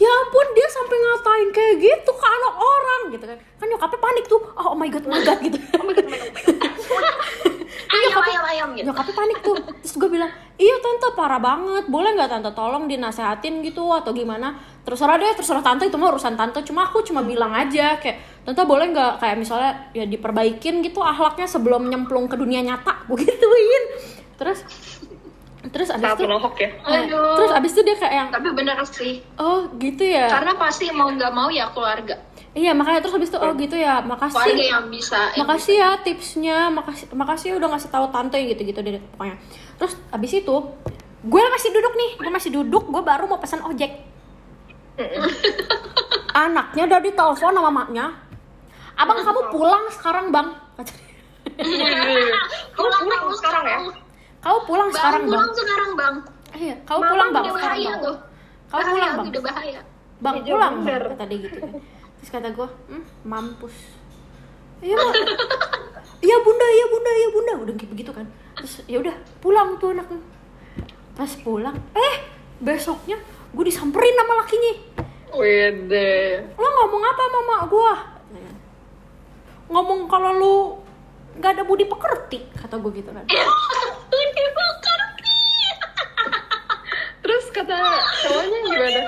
[0.00, 3.38] ya ampun dia sampai ngatain kayak gitu ke anak orang gitu kan.
[3.60, 4.40] Kan nyokapnya panik tuh.
[4.56, 5.58] Oh, oh my god oh my god gitu.
[5.76, 7.58] Oh my god oh my god, oh my god.
[7.90, 8.86] Ayam ayam ayam gitu.
[8.88, 9.56] nyokapnya panik tuh.
[9.84, 11.84] Terus gue bilang iya tante parah banget.
[11.92, 14.56] Boleh nggak tante tolong dinasehatin gitu atau gimana?
[14.86, 16.64] Terserah deh terserah tante itu mah urusan tante.
[16.64, 21.44] Cuma aku cuma bilang aja kayak tante boleh nggak kayak misalnya ya diperbaikin gitu akhlaknya
[21.44, 23.02] sebelum nyemplung ke dunia nyata?
[23.10, 23.84] Gue gituin.
[24.40, 24.64] Terus
[25.68, 26.70] terus abis itu menohok ya.
[26.72, 27.36] Eh, Aduh.
[27.36, 30.32] terus abis itu dia kayak yang Tapi bener sih, oh gitu ya?
[30.32, 32.16] Karena pasti mau nggak mau ya keluarga.
[32.50, 34.40] Iya makanya terus habis itu oh gitu ya makasih.
[34.40, 35.20] Keluarga yang bisa.
[35.36, 39.36] yang makasih ya tipsnya makasih makasih ya udah ngasih tahu tante gitu gitu deh pokoknya.
[39.76, 40.56] Terus habis itu
[41.20, 43.92] gue masih duduk nih gue masih duduk gue baru mau pesan ojek.
[46.32, 48.16] Anaknya udah ditelepon sama maknya
[49.00, 50.48] abang kamu pulang sekarang bang.
[52.76, 53.78] Pulang kamu sekarang ya?
[54.40, 55.30] Kamu pulang Bang, sekarang bang.
[55.30, 56.14] pulang sekarang bang.
[56.54, 58.00] iya kamu Mama pulang bang Udah sekarang bahaya bang.
[58.00, 58.16] tuh.
[58.70, 59.26] Bahaya, pulang bang.
[59.26, 59.80] Udah bahaya.
[60.18, 61.00] bang Ya, pulang bener.
[61.00, 61.56] bang kata dia gitu.
[61.58, 61.70] Kan
[62.16, 63.76] terus kata gue hmm, mampus.
[64.80, 64.96] Iya
[66.26, 67.52] iya bunda iya bunda iya bunda.
[67.58, 68.26] Udah gitu begitu kan.
[68.54, 70.20] Terus ya udah pulang tuh anaknya.
[71.12, 72.14] Pas pulang eh
[72.58, 73.16] besoknya
[73.50, 74.72] gue disamperin sama lakinya.
[75.30, 76.42] Wede.
[76.52, 77.92] lo ngomong apa mama gue
[79.70, 80.54] ngomong kalau lu
[81.38, 83.22] nggak ada budi pekerti kata gue gitu kan
[84.20, 85.00] Ini bakar
[87.20, 87.76] Terus kata
[88.20, 89.00] cowoknya gimana?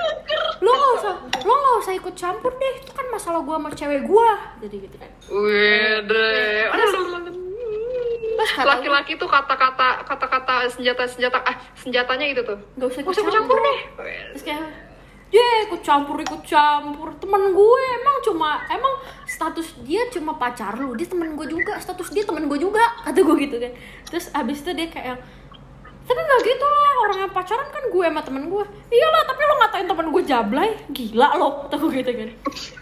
[0.62, 4.00] lo nggak usah lo nggak usah ikut campur deh itu kan masalah gue sama cewek
[4.04, 4.28] gue
[4.60, 6.32] jadi gitu kan Wede.
[8.62, 12.58] Laki-laki tuh kata-kata kata-kata senjata senjata ah senjatanya itu tuh.
[12.76, 13.78] nggak usah Gak usah ikut campur deh.
[14.30, 14.60] terus kayak
[15.32, 17.16] ya ikut campur ikut campur.
[17.16, 21.80] Temen gue emang cuma emang status dia cuma pacar lu dia temen gue juga.
[21.80, 23.72] Status dia temen gue juga kata gue gitu kan.
[24.12, 25.18] Terus abis itu dia kayak
[26.02, 28.64] tapi nggak gitu lah orang yang pacaran kan gue sama temen gue.
[28.92, 30.70] Iyalah tapi lo ngatain temen gue jablay?
[30.92, 32.30] Gila lo kata gue gitu kan.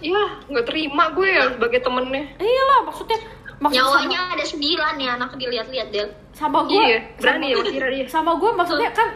[0.01, 2.25] Iya, nggak terima gue ya sebagai temennya.
[2.41, 3.19] iyalah maksudnya
[3.61, 6.09] maksudnya Nyawanya ada sembilan nih anak dilihat-lihat Del.
[6.33, 8.05] sama, sama gue Iya, berani ya kira dia.
[8.09, 9.09] sama gue maksudnya kan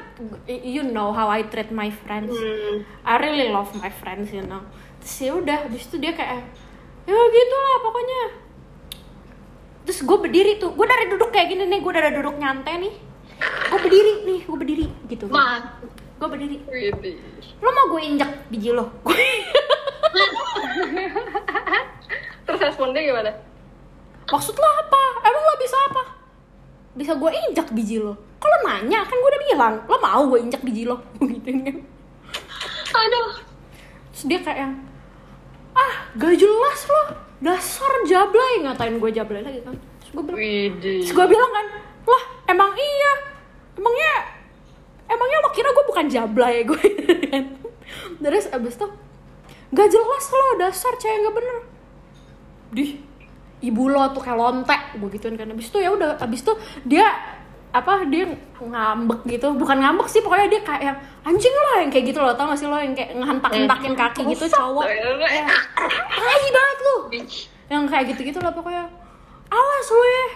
[0.46, 2.28] you know how I treat my friends.
[2.30, 2.84] Hmm.
[3.08, 4.60] I really love my friends you know.
[5.00, 6.44] Terus ya udah habis itu dia kayak
[7.04, 8.20] ya gitu lah pokoknya.
[9.84, 12.94] Terus gue berdiri tuh gue dari duduk kayak gini nih gue dari duduk nyantai nih.
[13.72, 15.24] Gue berdiri nih gue berdiri gitu.
[15.32, 15.72] Ma,
[16.20, 16.56] gue berdiri.
[17.64, 18.92] Lo mau gue injek biji lo
[22.44, 23.30] Terus responnya gimana?
[24.24, 25.02] Maksud lo apa?
[25.24, 26.02] Emang lo bisa apa?
[26.94, 28.14] Bisa gue injak biji lo?
[28.38, 29.02] Kalau nanya?
[29.04, 31.00] Kan gue udah bilang lo mau gue injak biji lo?
[31.20, 31.76] Gitu kan.
[32.94, 33.30] Aduh.
[34.14, 34.74] Terus dia kayak yang
[35.74, 37.02] ah gak jelas lo.
[37.42, 38.62] Dasar jablay.
[38.62, 39.74] Ngatain gue jablay lagi kan.
[40.00, 41.00] Terus gue bilang Widih.
[41.02, 41.66] terus gue bilang kan
[42.04, 43.12] lah emang iya.
[43.74, 44.14] Emangnya
[45.04, 46.84] emangnya lo kira gue bukan jablay gue
[47.28, 47.44] kan.
[48.22, 48.86] Terus abis itu
[49.74, 50.46] gak jelas lo.
[50.62, 51.56] Dasar cewek gak bener.
[52.70, 52.84] Di
[53.64, 55.48] ibu lo tuh kayak lontek gue gituin kan.
[55.48, 56.52] Abis itu ya udah abis itu
[56.84, 57.06] dia
[57.74, 58.28] apa dia
[58.60, 59.56] ngambek gitu.
[59.56, 62.60] Bukan ngambek sih pokoknya dia kayak yang anjing lo yang kayak gitu lo tau gak
[62.60, 64.84] sih lo yang kayak ngehentak hentakin kaki gitu cowok.
[64.86, 65.48] Ya,
[66.12, 66.96] tai banget lu.
[67.72, 68.84] Yang kayak gitu gitu lah pokoknya.
[69.48, 70.26] Awas lu ya.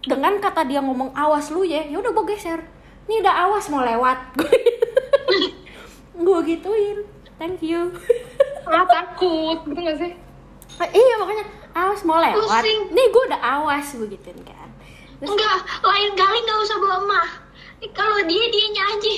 [0.00, 2.64] Dengan kata dia ngomong awas lu ya ya udah gue geser.
[3.10, 4.18] Ini udah awas mau lewat.
[6.20, 7.02] Gue gituin.
[7.40, 7.96] Thank you.
[8.68, 10.12] Ah, takut, betul gak sih?
[10.80, 11.44] Ah, iya makanya
[11.76, 12.40] awas mau lewat.
[12.40, 12.80] Pusing.
[12.96, 14.68] nih gue udah awas begituin kan.
[15.20, 17.28] Terus, enggak lain kali nggak usah bawa emak.
[17.92, 19.14] Kalau dia dianya aja.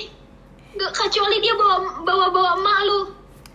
[0.75, 3.01] Nggak kecuali dia bawa bawa bawa emak lu.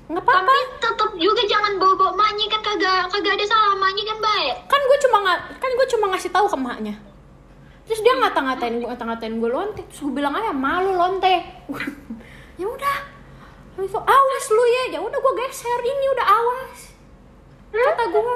[0.08, 0.39] Nggak apa-apa.
[0.39, 4.55] Tapi tetap juga jangan bawa bawa emaknya kan kagak kagak ada salah emaknya kan baik?
[4.72, 5.18] Kan gue cuma
[5.60, 6.95] kan gue cuma ngasih tahu ke emaknya.
[7.91, 9.84] Terus dia ngata-ngatain gue ngata-ngatain gue lonte.
[9.91, 11.36] Terus gue bilang aja malu lonte.
[12.58, 12.97] Ya udah.
[13.86, 14.97] Awas lu ya.
[14.97, 15.78] Ya udah gue geser.
[15.78, 16.97] Ini udah awas
[17.70, 18.36] kata gue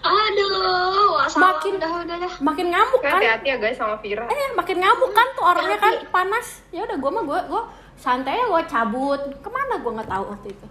[0.00, 1.18] aduh.
[1.28, 3.18] Makin- udah udah dah makin ngamuk kan?
[3.18, 4.24] Hati-hati ya guys sama Vira.
[4.24, 5.92] eh makin ngamuk kan tuh orangnya kan?
[6.08, 6.62] Panas.
[6.70, 7.62] Ya udah gue mah gue gue
[7.96, 9.20] santai ya gue cabut.
[9.36, 10.66] Ke mana gue nggak tahu waktu itu?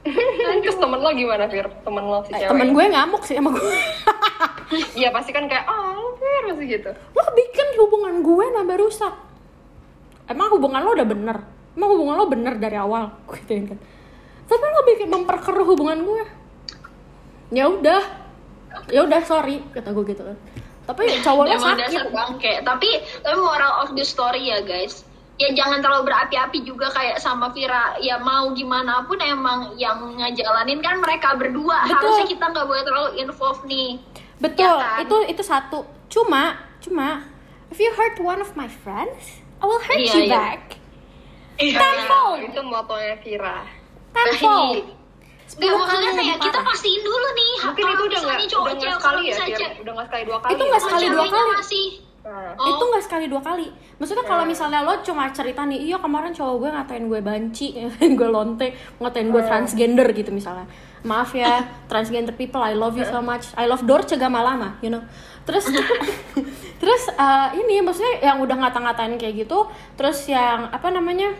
[0.62, 1.66] Terus temen lo gimana, Vir?
[1.78, 2.50] Temen lo si Eh, cewek?
[2.50, 3.60] temen gue ngamuk sih sama gue
[4.96, 6.90] Iya pasti kan kayak, oh Vir, masih gitu.
[6.90, 9.12] lo bikin hubungan gue nambah rusak.
[10.24, 11.36] Emang hubungan lo udah bener?
[11.72, 13.12] Emang hubungan lo bener dari awal?
[13.24, 13.78] Gue gituin kan.
[14.46, 16.24] Tapi lo bikin memperkeruh hubungan gue
[17.50, 18.02] ya udah.
[18.86, 20.36] Ya udah sorry kata gue gitu kan.
[20.86, 22.52] Tapi cowok lo sakit dasar bangke.
[22.62, 22.88] Tapi
[23.22, 25.06] tapi moral of the story ya guys.
[25.40, 27.96] Ya jangan terlalu berapi-api juga kayak sama Vira.
[27.98, 31.86] Ya mau gimana pun emang yang ngejalanin kan mereka berdua.
[31.86, 31.96] Betul.
[31.96, 33.98] harusnya kita nggak boleh terlalu involved nih.
[34.38, 34.76] Betul.
[34.78, 35.02] Ya kan?
[35.06, 35.78] itu itu satu.
[36.10, 37.24] Cuma cuma
[37.70, 40.32] if you hurt one of my friends I will hurt Iya, you iya.
[40.32, 40.62] back.
[41.60, 41.76] Iya.
[41.76, 42.38] Tenfold.
[42.40, 43.58] Nah, itu motonya Vira.
[44.10, 44.84] tenfold
[45.50, 49.22] Sepuluh kali kayak kita pastiin dulu nih Mungkin itu udah nggak cowok udah nggak sekali
[49.26, 50.50] ya, Udah nggak sekali dua kali.
[50.54, 50.68] Itu ya?
[50.70, 51.50] nggak sekali dua kali.
[51.58, 51.86] masih
[52.20, 52.52] Nah.
[52.52, 52.68] Oh.
[52.76, 56.56] itu nggak sekali dua kali maksudnya kalau misalnya lo cuma cerita nih iya kemarin cowok
[56.60, 60.68] gue ngatain gue banci ngatain gue lonte ngatain gue transgender gitu misalnya
[61.00, 65.00] maaf ya transgender people I love you so much I love Dorce Gamalama you know
[65.48, 65.64] terus
[66.84, 71.32] terus eh, ini maksudnya yang udah ngata-ngatain kayak gitu terus yang apa namanya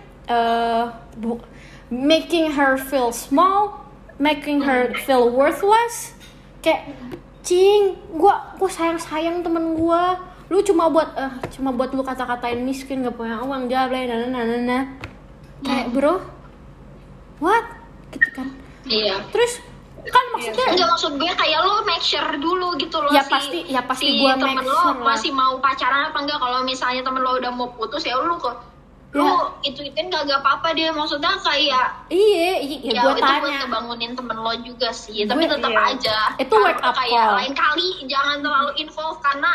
[1.20, 1.44] bu-
[1.92, 3.84] making her feel small
[4.20, 6.12] making her feel worthless.
[6.60, 6.92] Kayak
[7.40, 10.20] cing gua gua sayang sayang temen gua.
[10.46, 14.42] Lu cuma buat eh cuma buat lu kata-katain miskin gak punya uang jablay nah nah
[14.42, 14.82] nah nah
[15.62, 16.18] kayak bro
[17.38, 17.64] what?
[18.10, 18.50] Gitu kan.
[18.84, 19.22] Iya.
[19.30, 19.62] Terus
[20.00, 23.64] kan maksudnya Enggak maksud gue kayak lo make sure dulu gitu loh Ya si, pasti-
[23.68, 26.40] ya pasti si gue temen make lo sure masih mau pacaran apa enggak.
[26.40, 28.58] Kalau misalnya temen lo udah mau putus ya lu kok
[29.10, 29.34] lu Ya.
[29.66, 33.58] itu ituin gak apa-apa dia maksudnya kayak iya iya ya, ya, gue itu buat tanya.
[33.66, 35.82] ngebangunin temen lo juga sih tapi Gue- tetap iya.
[35.90, 36.18] aja.
[36.38, 37.34] Itu kalau wake up kayak call.
[37.34, 39.52] lain kali jangan terlalu involve karena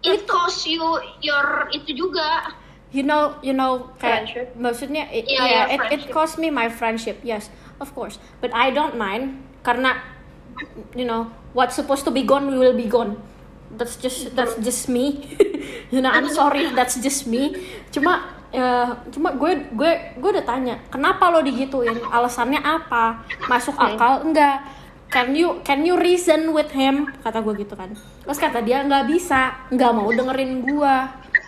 [0.00, 0.80] it cost you
[1.20, 2.56] your itu juga.
[2.88, 4.46] You know you know kayak Friendship.
[4.56, 8.16] maksudnya it, Iya, yeah, iya, it, it cost me my friendship yes of course.
[8.40, 10.00] But I don't mind karena
[10.92, 13.20] you know what's supposed to be gone will be gone.
[13.68, 15.20] That's just that's just me.
[15.86, 17.54] You know I'm sorry that's just me.
[17.90, 21.98] Cuma eh, cuma gue gue gue udah tanya kenapa lo digituin?
[22.06, 23.26] Alasannya apa?
[23.50, 24.22] Masuk akal?
[24.26, 24.62] Enggak.
[25.06, 27.06] Can you can you reason with him?
[27.22, 27.94] Kata gue gitu kan.
[27.94, 29.54] Terus kata dia nggak bisa.
[29.70, 30.96] Nggak mau dengerin gue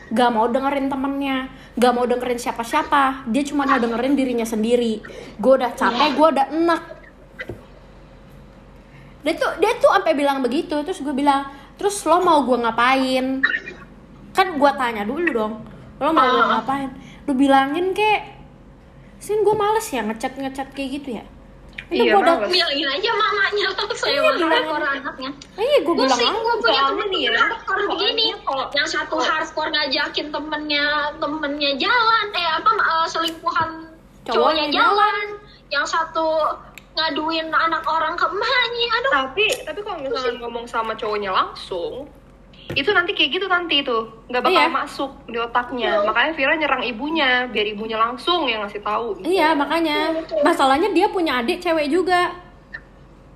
[0.08, 1.38] nggak mau dengerin temennya.
[1.76, 3.28] Nggak mau dengerin siapa-siapa.
[3.28, 5.02] Dia cuma mau dengerin dirinya sendiri.
[5.38, 6.82] Gue udah capek gue udah enak.
[9.26, 10.74] Dia tuh dia tuh sampai bilang begitu.
[10.86, 13.42] Terus gue bilang terus lo mau gue ngapain?
[14.32, 16.90] Kan gue tanya dulu dong lo mau gue ngapain?
[17.24, 18.22] Lu bilangin kek.
[19.18, 21.24] Sin gue males ya ngechat ngechat kayak gitu ya?
[21.88, 22.50] Itu Iya, gue udah males.
[22.50, 23.66] bilangin aja mamanya.
[23.98, 24.52] Saya Iya, mau bilangin.
[24.54, 25.30] hardcore anaknya.
[25.56, 26.30] Iya gue bilang aja.
[26.30, 28.26] gue punya temen nih ya, hardcore begini.
[28.40, 30.84] kalau- yang satu hardcore ngajakin temennya
[31.16, 32.26] temennya jalan.
[32.32, 33.68] Eh apa eh, selingkuhan
[34.22, 34.94] Cowoknya cowoknya jalan.
[34.94, 35.26] jalan.
[35.68, 36.26] Yang satu
[36.94, 38.86] ngaduin anak orang ke emaknya.
[38.92, 39.12] Aduh.
[39.24, 42.06] Tapi tapi kalau misalnya ngomong sama cowoknya langsung,
[42.68, 43.96] itu nanti kayak gitu nanti itu
[44.28, 44.68] nggak bakal Iya.
[44.68, 46.04] masuk di otaknya.
[46.04, 49.16] Makanya Vira nyerang ibunya biar ibunya langsung yang ngasih tahu.
[49.22, 52.28] iya makanya masalahnya dia punya adik cewek juga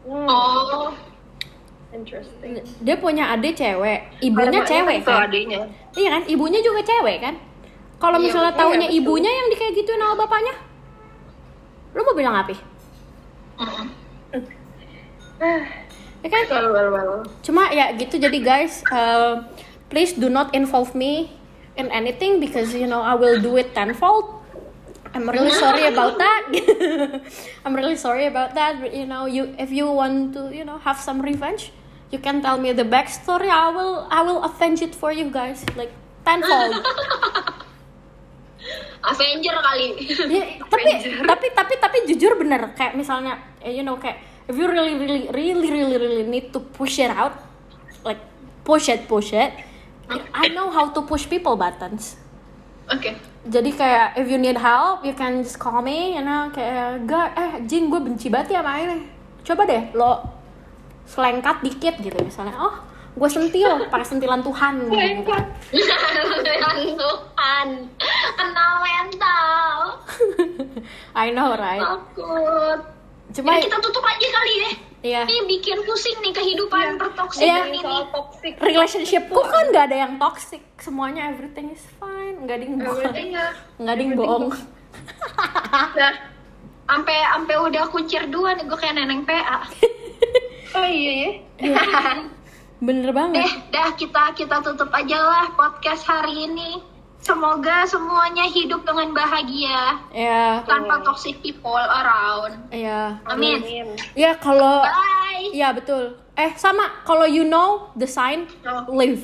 [0.02, 0.26] Hmm.
[0.26, 0.90] oh
[1.92, 2.58] Interesting.
[2.82, 5.58] dia punya adik cewek ibunya Karena cewek kan adiknya.
[5.94, 7.34] iya kan ibunya juga cewek kan
[7.96, 10.54] kalau Iya, misalnya taunya iya, ibunya yang di kayak gituin sama bapaknya
[11.92, 12.52] lu mau bilang apa.
[16.22, 16.42] Ya kan?
[16.48, 17.12] Well, well, well.
[17.42, 19.42] cuma ya gitu jadi guys uh,
[19.90, 21.34] please do not involve me
[21.76, 24.40] in anything because you know I will do it tenfold.
[25.12, 26.48] I'm really sorry about that.
[27.68, 30.80] I'm really sorry about that but you know you if you want to you know
[30.80, 31.68] have some revenge
[32.12, 33.48] you can tell me the backstory.
[33.48, 35.92] I will I will avenge it for you guys like
[36.24, 36.76] tenfold.
[39.02, 39.88] Avenger kali.
[40.30, 40.94] Ya, tapi
[41.26, 42.70] tapi tapi tapi jujur bener.
[42.78, 46.60] Kayak misalnya eh, you know kayak if you really really really really really need to
[46.60, 47.36] push it out
[48.02, 48.18] like
[48.66, 49.52] push it push it
[50.12, 52.20] I know how to push people buttons.
[52.90, 57.02] Oke jadi kayak if you need help you can just call me you know kayak
[57.10, 59.02] gak eh Jin gue benci banget ya sama ini
[59.42, 60.22] coba deh lo
[61.10, 62.74] selengkat dikit gitu misalnya oh
[63.12, 64.88] gue sentil pakai sentilan Tuhan.
[64.88, 65.36] Gitu.
[66.48, 67.68] Tuhan Tuhan.
[68.40, 69.76] Kena mental.
[71.20, 71.84] I know right?
[71.84, 73.01] Takut
[73.32, 75.26] cuma Jadi kita tutup aja kali deh Iya.
[75.26, 77.74] ini bikin pusing nih kehidupan pertoksikan Iya.
[77.74, 77.80] ini
[78.14, 78.52] toxic.
[78.62, 83.46] relationshipku kan nggak ada yang toxic semuanya everything is fine nggak ada yang bohong ya.
[83.82, 84.44] nggak ada yang bohong
[85.72, 86.12] Nah,
[86.84, 89.64] sampai sampai udah kucir dua nih gue kayak neneng PA.
[90.72, 91.30] Oh iya ya.
[92.86, 96.80] bener banget Deh, dah kita kita tutup aja lah podcast hari ini.
[97.22, 102.66] Semoga semuanya hidup dengan bahagia ya tanpa toxic people around.
[102.68, 103.62] ya Amin.
[104.12, 105.54] ya kalau Bye.
[105.54, 108.90] ya betul eh sama kalau you know the sign Oh.
[108.90, 109.22] live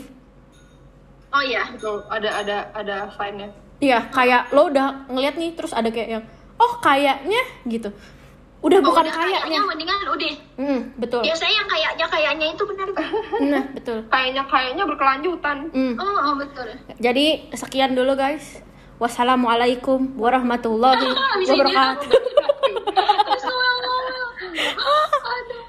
[1.29, 1.69] Oh iya.
[1.69, 2.01] Betul.
[2.09, 3.53] Ada ada ada sign-nya.
[3.79, 6.25] Iya, kayak lo udah ngeliat nih terus ada kayak yang
[6.57, 7.37] oh kayaknya
[7.69, 7.93] gitu
[8.59, 9.39] udah oh, bukan udah kayaknya.
[9.39, 10.33] kayaknya mendingan udah.
[10.59, 11.23] Hmm, betul.
[11.23, 12.89] Biasanya yang kayaknya kayaknya itu benar
[13.55, 13.99] nah betul.
[14.11, 15.57] Kayaknya kayaknya berkelanjutan.
[15.71, 15.95] Hmm.
[15.95, 16.69] oh, oh betul.
[16.99, 18.63] Jadi sekian dulu guys.
[18.99, 21.07] Wassalamualaikum warahmatullahi
[21.47, 22.11] wabarakatuh.